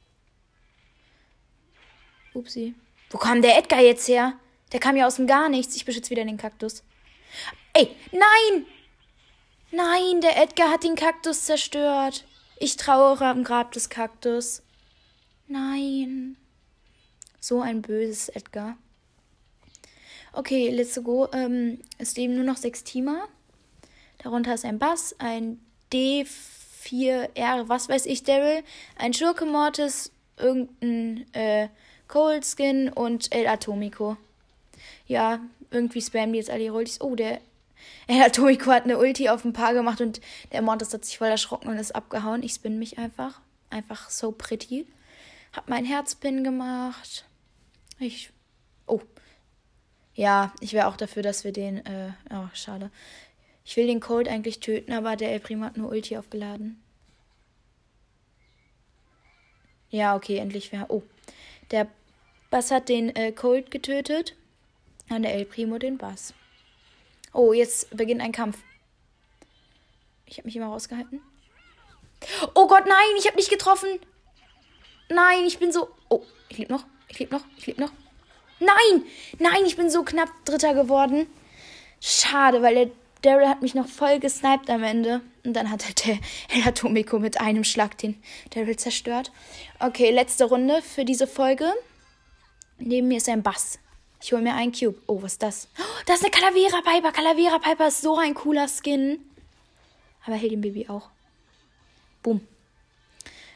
Upsi. 2.35 2.75
Wo 3.11 3.19
kam 3.19 3.43
der 3.43 3.59
Edgar 3.59 3.81
jetzt 3.81 4.07
her? 4.09 4.35
Der 4.73 4.81
kam 4.81 4.97
ja 4.97 5.07
aus 5.07 5.17
dem 5.17 5.27
Gar 5.27 5.49
nichts. 5.49 5.75
Ich 5.77 5.85
beschütze 5.85 6.11
wieder 6.11 6.25
den 6.25 6.37
Kaktus. 6.37 6.83
Ey, 7.81 7.97
nein! 8.13 8.67
Nein, 9.71 10.21
der 10.21 10.37
Edgar 10.37 10.71
hat 10.71 10.85
den 10.85 10.97
Kaktus 10.97 11.47
zerstört. 11.47 12.27
Ich 12.59 12.77
trauere 12.77 13.25
am 13.25 13.43
Grab 13.43 13.73
des 13.73 13.89
Kaktus. 13.89 14.63
Nein. 15.49 16.37
So 17.41 17.63
ein 17.63 17.81
böses 17.81 18.29
Edgar. 18.29 18.77
Okay, 20.35 20.69
let's 20.69 21.03
go. 21.03 21.27
Ähm, 21.33 21.81
es 21.97 22.15
leben 22.17 22.35
nur 22.35 22.45
noch 22.45 22.59
sechs 22.59 22.85
Teamer. 22.85 23.29
Darunter 24.19 24.53
ist 24.53 24.67
ein 24.67 24.79
Bass, 24.79 25.17
ein 25.19 25.59
D4R, 25.91 27.71
was 27.71 27.89
weiß 27.89 28.05
ich, 28.05 28.25
Daryl, 28.25 28.63
ein 28.99 29.15
Schurke 29.15 29.47
Mortis, 29.47 30.13
irgendein 30.37 31.33
äh, 31.33 31.69
Cold 32.09 32.45
Skin 32.45 32.91
und 32.91 33.35
El 33.35 33.47
Atomico. 33.47 34.19
Ja, 35.07 35.41
irgendwie 35.71 36.03
spammen 36.03 36.35
die 36.35 36.41
jetzt 36.41 36.51
alle 36.51 36.65
ihre 36.65 36.75
Ultis. 36.75 37.01
Oh, 37.01 37.15
der 37.15 37.41
El 38.07 38.23
Atomico 38.23 38.71
hat 38.71 38.85
eine 38.85 38.99
Ulti 38.99 39.29
auf 39.29 39.45
ein 39.45 39.53
Paar 39.53 39.73
gemacht 39.73 40.01
und 40.01 40.21
der 40.53 40.63
Mortis 40.63 40.93
hat 40.93 41.05
sich 41.05 41.19
voll 41.19 41.29
erschrocken 41.29 41.69
und 41.69 41.79
ist 41.79 41.95
abgehauen. 41.95 42.43
Ich 42.43 42.55
spin 42.55 42.79
mich 42.79 42.99
einfach. 42.99 43.41
Einfach 43.71 44.11
so 44.11 44.33
pretty. 44.33 44.87
Hab 45.53 45.69
mein 45.69 45.85
Herzpin 45.85 46.43
gemacht. 46.45 47.25
Ich. 47.99 48.33
Oh. 48.87 49.01
Ja, 50.15 50.53
ich 50.61 50.73
wäre 50.73 50.89
auch 50.89 50.97
dafür, 50.97 51.23
dass 51.23 51.45
wir 51.45 51.53
den. 51.53 51.85
Äh, 51.87 52.13
oh, 52.31 52.49
schade. 52.53 52.91
Ich 53.65 53.77
will 53.77 53.87
den 53.87 54.01
Cold 54.01 54.29
eigentlich 54.29 54.61
töten, 54.61 54.93
aber 54.93 55.17
der 55.17 55.33
El 55.33 55.41
Primo 55.41 55.65
hat 55.65 55.77
nur 55.77 55.91
Ulti 55.91 56.17
aufgeladen. 56.17 56.83
Ja, 59.91 60.17
okay, 60.17 60.39
endlich 60.39 60.73
wäre. 60.73 60.87
Oh. 60.89 61.03
Der 61.71 61.87
Bass 62.51 62.71
hat 62.71 62.89
den 62.89 63.15
äh, 63.15 63.33
Cold 63.33 63.71
getötet. 63.71 64.35
Und 65.09 65.23
der 65.23 65.35
El 65.35 65.45
Primo 65.45 65.79
den 65.79 65.99
Bass. 65.99 66.35
Oh, 67.33 67.53
jetzt 67.53 67.97
beginnt 67.97 68.21
ein 68.21 68.33
Kampf. 68.33 68.59
Ich 70.27 70.39
habe 70.39 70.47
mich 70.47 70.57
immer 70.57 70.67
rausgehalten. 70.67 71.21
Oh 72.55 72.67
Gott, 72.67 72.85
nein, 72.87 73.17
ich 73.19 73.27
habe 73.27 73.37
nicht 73.37 73.51
getroffen. 73.51 73.89
Nein, 75.09 75.45
ich 75.47 75.59
bin 75.59 75.73
so. 75.73 75.89
Oh, 76.09 76.23
ich 76.49 76.59
lebe 76.59 76.73
noch. 76.73 76.85
Ich 77.09 77.19
lebe 77.19 77.35
noch. 77.35 77.45
Ich 77.57 77.67
lebe 77.67 77.81
noch. 77.81 77.93
Nein! 78.61 79.05
Nein, 79.39 79.65
ich 79.65 79.77
bin 79.77 79.91
so 79.91 80.03
knapp 80.05 80.29
Dritter 80.45 80.75
geworden. 80.75 81.27
Schade, 82.01 82.63
weil 82.63 82.75
der 82.75 82.91
Daryl 83.23 83.49
hat 83.49 83.63
mich 83.63 83.75
noch 83.75 83.89
voll 83.89 84.21
gesniped 84.21 84.71
am 84.71 84.83
Ende. 84.83 85.23
Und 85.45 85.55
dann 85.55 85.71
hat 85.71 86.07
der 86.07 86.19
El 86.55 86.69
Atomico 86.69 87.19
mit 87.19 87.41
einem 87.41 87.65
Schlag 87.65 87.97
den 87.99 88.23
Daryl 88.51 88.77
zerstört. 88.77 89.33
Okay, 89.79 90.11
letzte 90.11 90.45
Runde 90.45 90.83
für 90.83 91.05
diese 91.05 91.27
Folge. 91.27 91.73
Neben 92.79 93.09
mir 93.09 93.17
ist 93.17 93.29
ein 93.29 93.43
Bass. 93.43 93.79
Ich 94.23 94.33
hole 94.33 94.43
mir 94.43 94.55
einen 94.55 94.73
Cube. 94.73 95.01
Oh, 95.07 95.23
was 95.23 95.33
ist 95.33 95.43
das? 95.43 95.69
Oh, 95.79 96.03
da 96.07 96.15
ist 96.15 96.23
eine 96.23 96.31
Calavera 96.31 96.83
Piper. 96.83 97.13
Calavera 97.13 97.59
Piper 97.59 97.89
ist 97.89 98.03
so 98.03 98.19
ein 98.19 98.35
cooler 98.35 98.69
Skin. 98.69 99.19
Aber 100.27 100.37
den 100.37 100.61
Baby 100.61 100.87
auch. 100.89 101.09
Boom. 102.23 102.47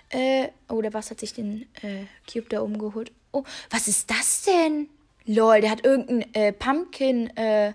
Äh, 0.09 0.48
oh, 0.68 0.81
der 0.81 0.90
Bass 0.90 1.11
hat 1.11 1.20
sich 1.20 1.35
den 1.35 1.66
äh, 1.83 2.05
Cube 2.31 2.48
da 2.48 2.62
oben 2.62 2.79
geholt. 2.79 3.12
Oh, 3.33 3.44
was 3.70 3.88
ist 3.88 4.11
das 4.11 4.42
denn? 4.42 4.88
Lol, 5.27 5.61
der 5.61 5.70
hat 5.70 5.85
irgendeinen 5.85 6.35
äh, 6.35 6.53
Pumpkin 6.53 7.37
äh, 7.37 7.74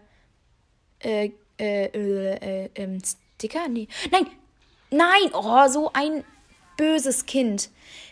äh, 0.99 1.31
äh, 1.59 1.85
äh, 1.85 2.69
äh, 2.73 2.99
Sticker? 3.35 3.67
Nee. 3.67 3.87
Nein! 4.11 4.27
Nein! 4.89 5.31
Oh, 5.33 5.67
so 5.67 5.91
ein 5.93 6.23
böses 6.79 7.25
Kind. 7.25 7.69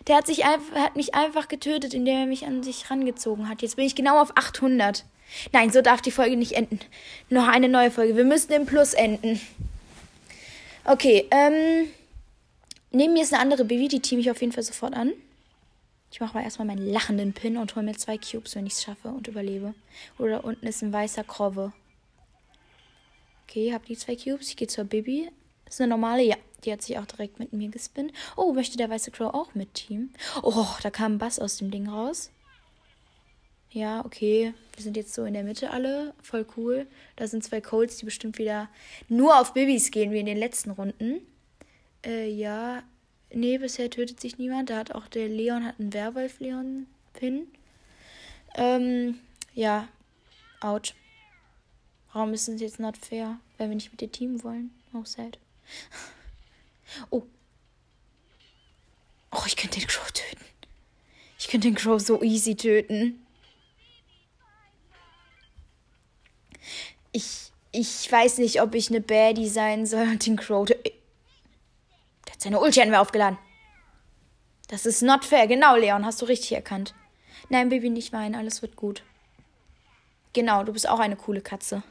Der 0.08 0.18
hat, 0.18 0.28
sich 0.28 0.44
einfach, 0.46 0.76
hat 0.76 0.96
mich 0.98 1.16
einfach 1.16 1.48
getötet, 1.48 1.94
indem 1.94 2.18
er 2.18 2.26
mich 2.26 2.46
an 2.46 2.64
sich 2.64 2.92
rangezogen 2.92 3.48
hat. 3.48 3.62
Jetzt 3.62 3.78
bin 3.78 3.86
ich 3.86 3.96
genau 3.96 4.22
auf 4.22 4.36
800. 4.36 5.06
Nein, 5.54 5.72
so 5.72 5.82
darf 5.82 6.02
die 6.02 6.12
Folge 6.12 6.36
nicht 6.36 6.52
enden. 6.52 6.80
Noch 7.30 7.48
eine 7.48 7.70
neue 7.70 7.92
Folge. 7.92 8.18
Wir 8.18 8.26
müssen 8.26 8.52
im 8.52 8.66
Plus 8.66 8.94
enden. 8.94 9.40
Okay, 10.84 11.26
ähm. 11.32 11.88
Neben 12.92 13.14
mir 13.14 13.24
ist 13.24 13.34
eine 13.34 13.42
andere 13.42 13.66
Baby, 13.66 13.90
die 13.90 14.00
team 14.00 14.20
ich 14.20 14.32
auf 14.32 14.40
jeden 14.40 14.54
Fall 14.54 14.64
sofort 14.64 14.94
an. 14.94 15.12
Ich 16.10 16.22
mache 16.22 16.36
mal 16.36 16.44
erstmal 16.44 16.68
meinen 16.68 16.88
lachenden 16.88 17.34
Pin 17.34 17.58
und 17.58 17.76
hole 17.76 17.86
mir 17.86 17.98
zwei 17.98 18.18
Cubes, 18.18 18.56
wenn 18.56 18.66
ich 18.66 18.74
es 18.74 18.84
schaffe 18.84 19.10
und 19.10 19.28
überlebe. 19.28 19.74
Oder 20.18 20.46
unten 20.46 20.66
ist 20.66 20.82
ein 20.82 20.94
weißer 20.94 21.26
Krove. 21.26 21.74
Okay, 23.44 23.74
hab 23.74 23.86
die 23.86 23.98
zwei 23.98 24.16
Cubes. 24.16 24.50
Ich 24.50 24.58
gehe 24.58 24.68
zur 24.68 24.86
Bibi. 24.86 25.30
Ist 25.68 25.82
eine 25.82 25.90
normale, 25.90 26.24
ja. 26.24 26.36
Die 26.64 26.72
hat 26.72 26.82
sich 26.82 26.98
auch 26.98 27.06
direkt 27.06 27.40
mit 27.40 27.54
mir 27.54 27.70
gespinnt. 27.70 28.12
Oh, 28.36 28.52
möchte 28.52 28.78
der 28.78 28.90
weiße 28.90 29.12
Crow 29.12 29.34
auch 29.34 29.54
mit 29.54 29.76
Team? 29.76 30.12
Oh, 30.42 30.66
da 30.82 30.90
kam 30.90 31.14
ein 31.14 31.18
Bass 31.20 31.40
aus 31.40 31.58
dem 31.58 31.70
Ding 31.70 31.88
raus. 31.88 32.32
Ja, 33.70 34.04
okay. 34.06 34.54
Wir 34.74 34.84
sind 34.84 34.98
jetzt 34.98 35.14
so 35.14 35.26
in 35.26 35.34
der 35.34 35.44
Mitte 35.44 35.70
alle. 35.70 36.14
Voll 36.22 36.48
cool. 36.56 36.88
Da 37.16 37.28
sind 37.28 37.44
zwei 37.44 37.62
Colts, 37.62 37.98
die 37.98 38.06
bestimmt 38.06 38.38
wieder 38.38 38.70
nur 39.08 39.40
auf 39.40 39.54
Bibis 39.54 39.92
gehen, 39.92 40.12
wie 40.12 40.20
in 40.20 40.26
den 40.26 40.38
letzten 40.38 40.72
Runden. 40.72 41.22
Äh, 42.04 42.30
ja. 42.30 42.82
Nee, 43.32 43.58
bisher 43.58 43.90
tötet 43.90 44.20
sich 44.20 44.38
niemand. 44.38 44.70
Da 44.70 44.78
hat 44.78 44.96
auch 44.96 45.08
der 45.08 45.28
Leon 45.28 45.66
hat 45.66 45.80
einen 45.80 45.94
Werwolf-Leon-Pin. 45.94 47.48
Ähm, 48.56 49.20
ja. 49.54 49.88
Out. 50.62 50.96
Warum 52.14 52.34
ist 52.34 52.48
es 52.48 52.62
jetzt 52.62 52.80
not 52.80 52.98
fair, 52.98 53.40
wenn 53.58 53.70
wir 53.70 53.76
nicht 53.76 53.92
mit 53.92 54.02
dir 54.02 54.12
teamen 54.12 54.44
wollen? 54.44 54.72
Oh, 54.94 55.04
sad. 55.04 55.38
Oh. 57.10 57.24
Oh, 59.32 59.44
ich 59.46 59.56
könnte 59.56 59.80
den 59.80 59.88
Crow 59.88 60.12
töten. 60.12 60.44
Ich 61.38 61.48
könnte 61.48 61.68
den 61.68 61.76
Crow 61.76 62.02
so 62.02 62.22
easy 62.24 62.56
töten. 62.56 63.26
Ich, 67.12 67.52
ich 67.72 68.12
weiß 68.12 68.40
nicht, 68.40 68.62
ob 68.62 68.74
ich 68.76 68.90
eine 68.90 69.02
Baddie 69.02 69.50
sein 69.50 69.86
soll 69.86 70.08
und 70.08 70.26
den 70.26 70.38
Crow 70.38 70.66
töten. 70.66 70.92
Der 72.26 72.34
hat 72.34 72.42
seine 72.42 72.60
Ulti 72.60 72.82
an 72.82 72.90
mir 72.90 73.00
aufgeladen. 73.00 73.38
Das 74.68 74.86
ist 74.86 75.02
not 75.02 75.24
fair. 75.24 75.48
Genau, 75.48 75.76
Leon, 75.76 76.06
hast 76.06 76.22
du 76.22 76.26
richtig 76.26 76.54
erkannt. 76.54 76.94
Nein, 77.50 77.70
Baby, 77.70 77.90
nicht 77.90 78.12
weinen. 78.12 78.36
Alles 78.36 78.62
wird 78.62 78.76
gut. 78.76 79.04
Genau, 80.34 80.64
du 80.64 80.74
bist 80.74 80.90
auch 80.90 81.00
eine 81.00 81.16
coole 81.16 81.42
Katze. 81.42 81.84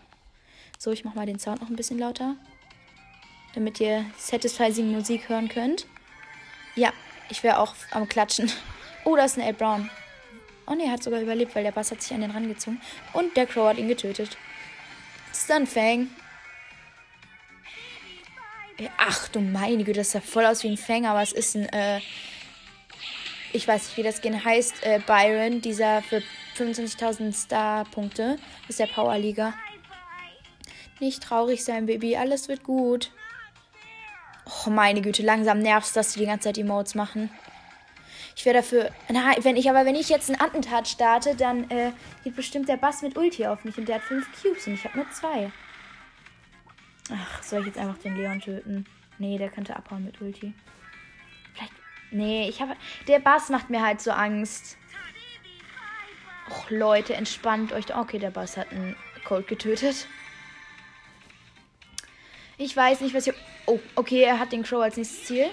So, 0.79 0.91
ich 0.93 1.05
mach 1.05 1.15
mal 1.15 1.27
den 1.27 1.39
Sound 1.39 1.63
noch 1.63 1.71
ein 1.71 1.77
bisschen 1.77 1.99
lauter 1.99 2.37
damit 3.57 3.81
ihr 3.81 4.05
satisfying 4.19 4.93
Musik 4.93 5.29
hören 5.29 5.49
könnt. 5.49 5.87
Ja, 6.77 6.93
ich 7.31 7.43
wäre 7.43 7.59
auch 7.59 7.75
am 7.91 8.07
Klatschen. 8.07 8.53
Oh, 9.05 9.17
da 9.17 9.25
ist 9.25 9.39
ein 9.39 9.43
Ed 9.43 9.59
Brown. 9.59 9.91
Oh 10.67 10.75
ne, 10.75 10.85
er 10.85 10.93
hat 10.93 11.03
sogar 11.03 11.21
überlebt, 11.21 11.55
weil 11.55 11.63
der 11.63 11.73
Bass 11.73 11.91
hat 11.91 12.03
sich 12.03 12.13
an 12.13 12.21
den 12.21 12.33
rangezogen. 12.33 12.81
Und 13.13 13.37
der 13.37 13.47
Crow 13.47 13.69
hat 13.69 13.79
ihn 13.79 13.89
getötet. 13.89 14.37
Fang. 15.33 16.11
Ach 18.99 19.29
du 19.29 19.41
meine 19.41 19.85
Güte, 19.85 20.01
das 20.01 20.11
sah 20.11 20.21
voll 20.21 20.45
aus 20.45 20.63
wie 20.63 20.69
ein 20.69 20.77
Fang, 20.77 21.07
aber 21.07 21.23
es 21.23 21.33
ist 21.33 21.55
ein, 21.55 21.69
äh, 21.73 22.01
ich 23.53 23.67
weiß 23.67 23.85
nicht, 23.85 23.97
wie 23.97 24.03
das 24.03 24.21
gehen 24.21 24.45
heißt, 24.45 24.85
äh, 24.85 25.01
Byron, 25.07 25.61
dieser 25.63 26.03
für 26.03 26.23
25.000 26.59 27.33
Star-Punkte, 27.33 28.39
ist 28.69 28.81
der 28.81 28.87
Powerliga. 28.87 29.55
Nicht 31.01 31.23
traurig 31.23 31.65
sein, 31.65 31.87
Baby, 31.87 32.17
alles 32.17 32.49
wird 32.49 32.65
gut. 32.65 33.13
Oh, 34.47 34.71
meine 34.71 35.03
Güte, 35.03 35.23
langsam 35.23 35.59
nervst, 35.59 35.97
dass 35.97 36.13
die 36.13 36.21
die 36.21 36.27
ganze 36.27 36.45
Zeit 36.45 36.59
Emotes 36.59 36.95
machen. 36.95 37.31
Ich 38.37 38.45
wäre 38.45 38.57
dafür. 38.57 38.91
Na, 39.09 39.35
wenn 39.43 39.57
ich 39.57 39.69
aber 39.69 39.87
wenn 39.87 39.95
ich 39.95 40.09
jetzt 40.09 40.31
einen 40.31 40.41
Attentat 40.41 40.87
starte, 40.87 41.35
dann 41.35 41.69
äh, 41.71 41.93
geht 42.23 42.37
bestimmt 42.37 42.69
der 42.69 42.77
Bass 42.77 43.03
mit 43.03 43.17
Ulti 43.17 43.47
auf 43.47 43.65
mich 43.65 43.79
und 43.79 43.89
der 43.89 43.97
hat 43.97 44.03
fünf 44.03 44.29
Cubes 44.41 44.67
und 44.67 44.75
ich 44.75 44.85
habe 44.85 44.99
nur 44.99 45.11
zwei. 45.11 45.51
Ach, 47.11 47.43
soll 47.43 47.61
ich 47.61 47.67
jetzt 47.69 47.79
einfach 47.79 47.99
den 47.99 48.17
Leon 48.17 48.41
töten? 48.41 48.85
Nee, 49.19 49.39
der 49.39 49.49
könnte 49.49 49.75
abhauen 49.75 50.05
mit 50.05 50.21
Ulti. 50.21 50.53
Vielleicht. 51.55 51.73
Nee, 52.11 52.49
ich 52.49 52.61
habe. 52.61 52.77
Der 53.09 53.21
Bass 53.21 53.49
macht 53.49 53.71
mir 53.71 53.83
halt 53.83 54.01
so 54.01 54.11
Angst. 54.11 54.77
Och, 56.51 56.71
Leute, 56.71 57.15
entspannt 57.15 57.73
euch. 57.73 57.95
Okay, 57.95 58.19
der 58.19 58.31
Bass 58.31 58.57
hat 58.57 58.71
einen 58.71 58.97
Cold 59.25 59.49
getötet. 59.49 60.07
Ich 62.59 62.77
weiß 62.77 63.01
nicht, 63.03 63.15
was 63.15 63.27
ich. 63.27 63.35
Oh, 63.67 63.79
okay, 63.97 64.23
er 64.23 64.39
hat 64.39 64.53
den 64.53 64.63
Crow 64.63 64.83
als 64.83 64.97
nächstes 64.97 65.25
Ziel. 65.25 65.47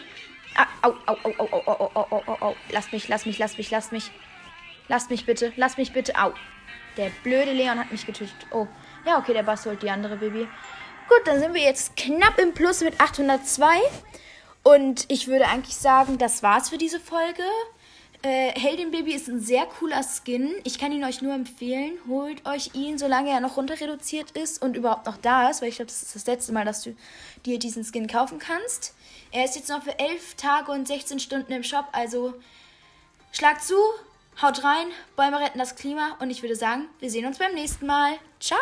Ah, 0.55 0.67
au, 0.83 0.93
au, 1.07 1.17
au, 1.23 1.33
au, 1.37 1.47
au, 1.51 1.61
au, 1.65 1.91
au, 1.95 2.05
au, 2.11 2.23
au, 2.27 2.37
au. 2.47 2.55
Lass 2.71 2.91
mich, 2.91 3.07
lass 3.07 3.25
mich, 3.25 3.39
lass 3.39 3.57
mich, 3.57 3.71
lass 3.71 3.91
mich. 3.91 4.11
Lass 4.87 5.09
mich 5.09 5.25
bitte, 5.25 5.51
lass 5.55 5.77
mich 5.77 5.91
bitte. 5.91 6.13
Au. 6.15 6.33
Der 6.97 7.09
blöde 7.23 7.51
Leon 7.51 7.79
hat 7.79 7.91
mich 7.91 8.05
getötet. 8.05 8.35
Oh. 8.51 8.67
Ja, 9.05 9.17
okay, 9.17 9.33
der 9.33 9.43
Bass 9.43 9.65
holt 9.65 9.81
die 9.81 9.89
andere 9.89 10.17
Baby. 10.17 10.47
Gut, 11.09 11.21
dann 11.25 11.39
sind 11.39 11.53
wir 11.53 11.61
jetzt 11.61 11.97
knapp 11.97 12.39
im 12.39 12.53
Plus 12.53 12.81
mit 12.81 12.99
802. 13.01 13.65
Und 14.63 15.05
ich 15.09 15.27
würde 15.27 15.47
eigentlich 15.47 15.75
sagen, 15.75 16.17
das 16.17 16.43
war's 16.43 16.69
für 16.69 16.77
diese 16.77 16.99
Folge. 16.99 17.43
Äh, 18.23 18.57
Heldin 18.57 18.91
Baby 18.91 19.13
ist 19.13 19.27
ein 19.27 19.41
sehr 19.41 19.65
cooler 19.65 20.01
Skin. 20.01 20.55
Ich 20.63 20.79
kann 20.79 20.93
ihn 20.93 21.03
euch 21.03 21.21
nur 21.21 21.33
empfehlen. 21.33 21.97
Holt 22.07 22.45
euch 22.45 22.73
ihn, 22.73 22.97
solange 22.97 23.29
er 23.29 23.41
noch 23.41 23.57
runter 23.57 23.79
reduziert 23.79 24.31
ist 24.31 24.61
und 24.61 24.77
überhaupt 24.77 25.05
noch 25.05 25.17
da 25.17 25.49
ist, 25.49 25.61
weil 25.61 25.67
ich 25.67 25.75
glaube, 25.75 25.91
das 25.91 26.01
ist 26.03 26.15
das 26.15 26.25
letzte 26.25 26.53
Mal, 26.53 26.63
dass 26.63 26.83
du 26.83 26.95
dir 27.45 27.59
diesen 27.59 27.83
Skin 27.83 28.07
kaufen 28.07 28.39
kannst. 28.39 28.95
Er 29.31 29.43
ist 29.43 29.57
jetzt 29.57 29.67
noch 29.67 29.83
für 29.83 29.99
11 29.99 30.35
Tage 30.35 30.71
und 30.71 30.87
16 30.87 31.19
Stunden 31.19 31.51
im 31.51 31.63
Shop, 31.63 31.85
also 31.91 32.33
schlag 33.33 33.61
zu, 33.61 33.75
haut 34.41 34.63
rein, 34.63 34.87
Bäume 35.17 35.41
retten 35.41 35.59
das 35.59 35.75
Klima 35.75 36.15
und 36.21 36.29
ich 36.29 36.41
würde 36.41 36.55
sagen, 36.55 36.87
wir 36.99 37.09
sehen 37.09 37.25
uns 37.25 37.39
beim 37.39 37.53
nächsten 37.53 37.85
Mal. 37.85 38.13
Ciao! 38.39 38.59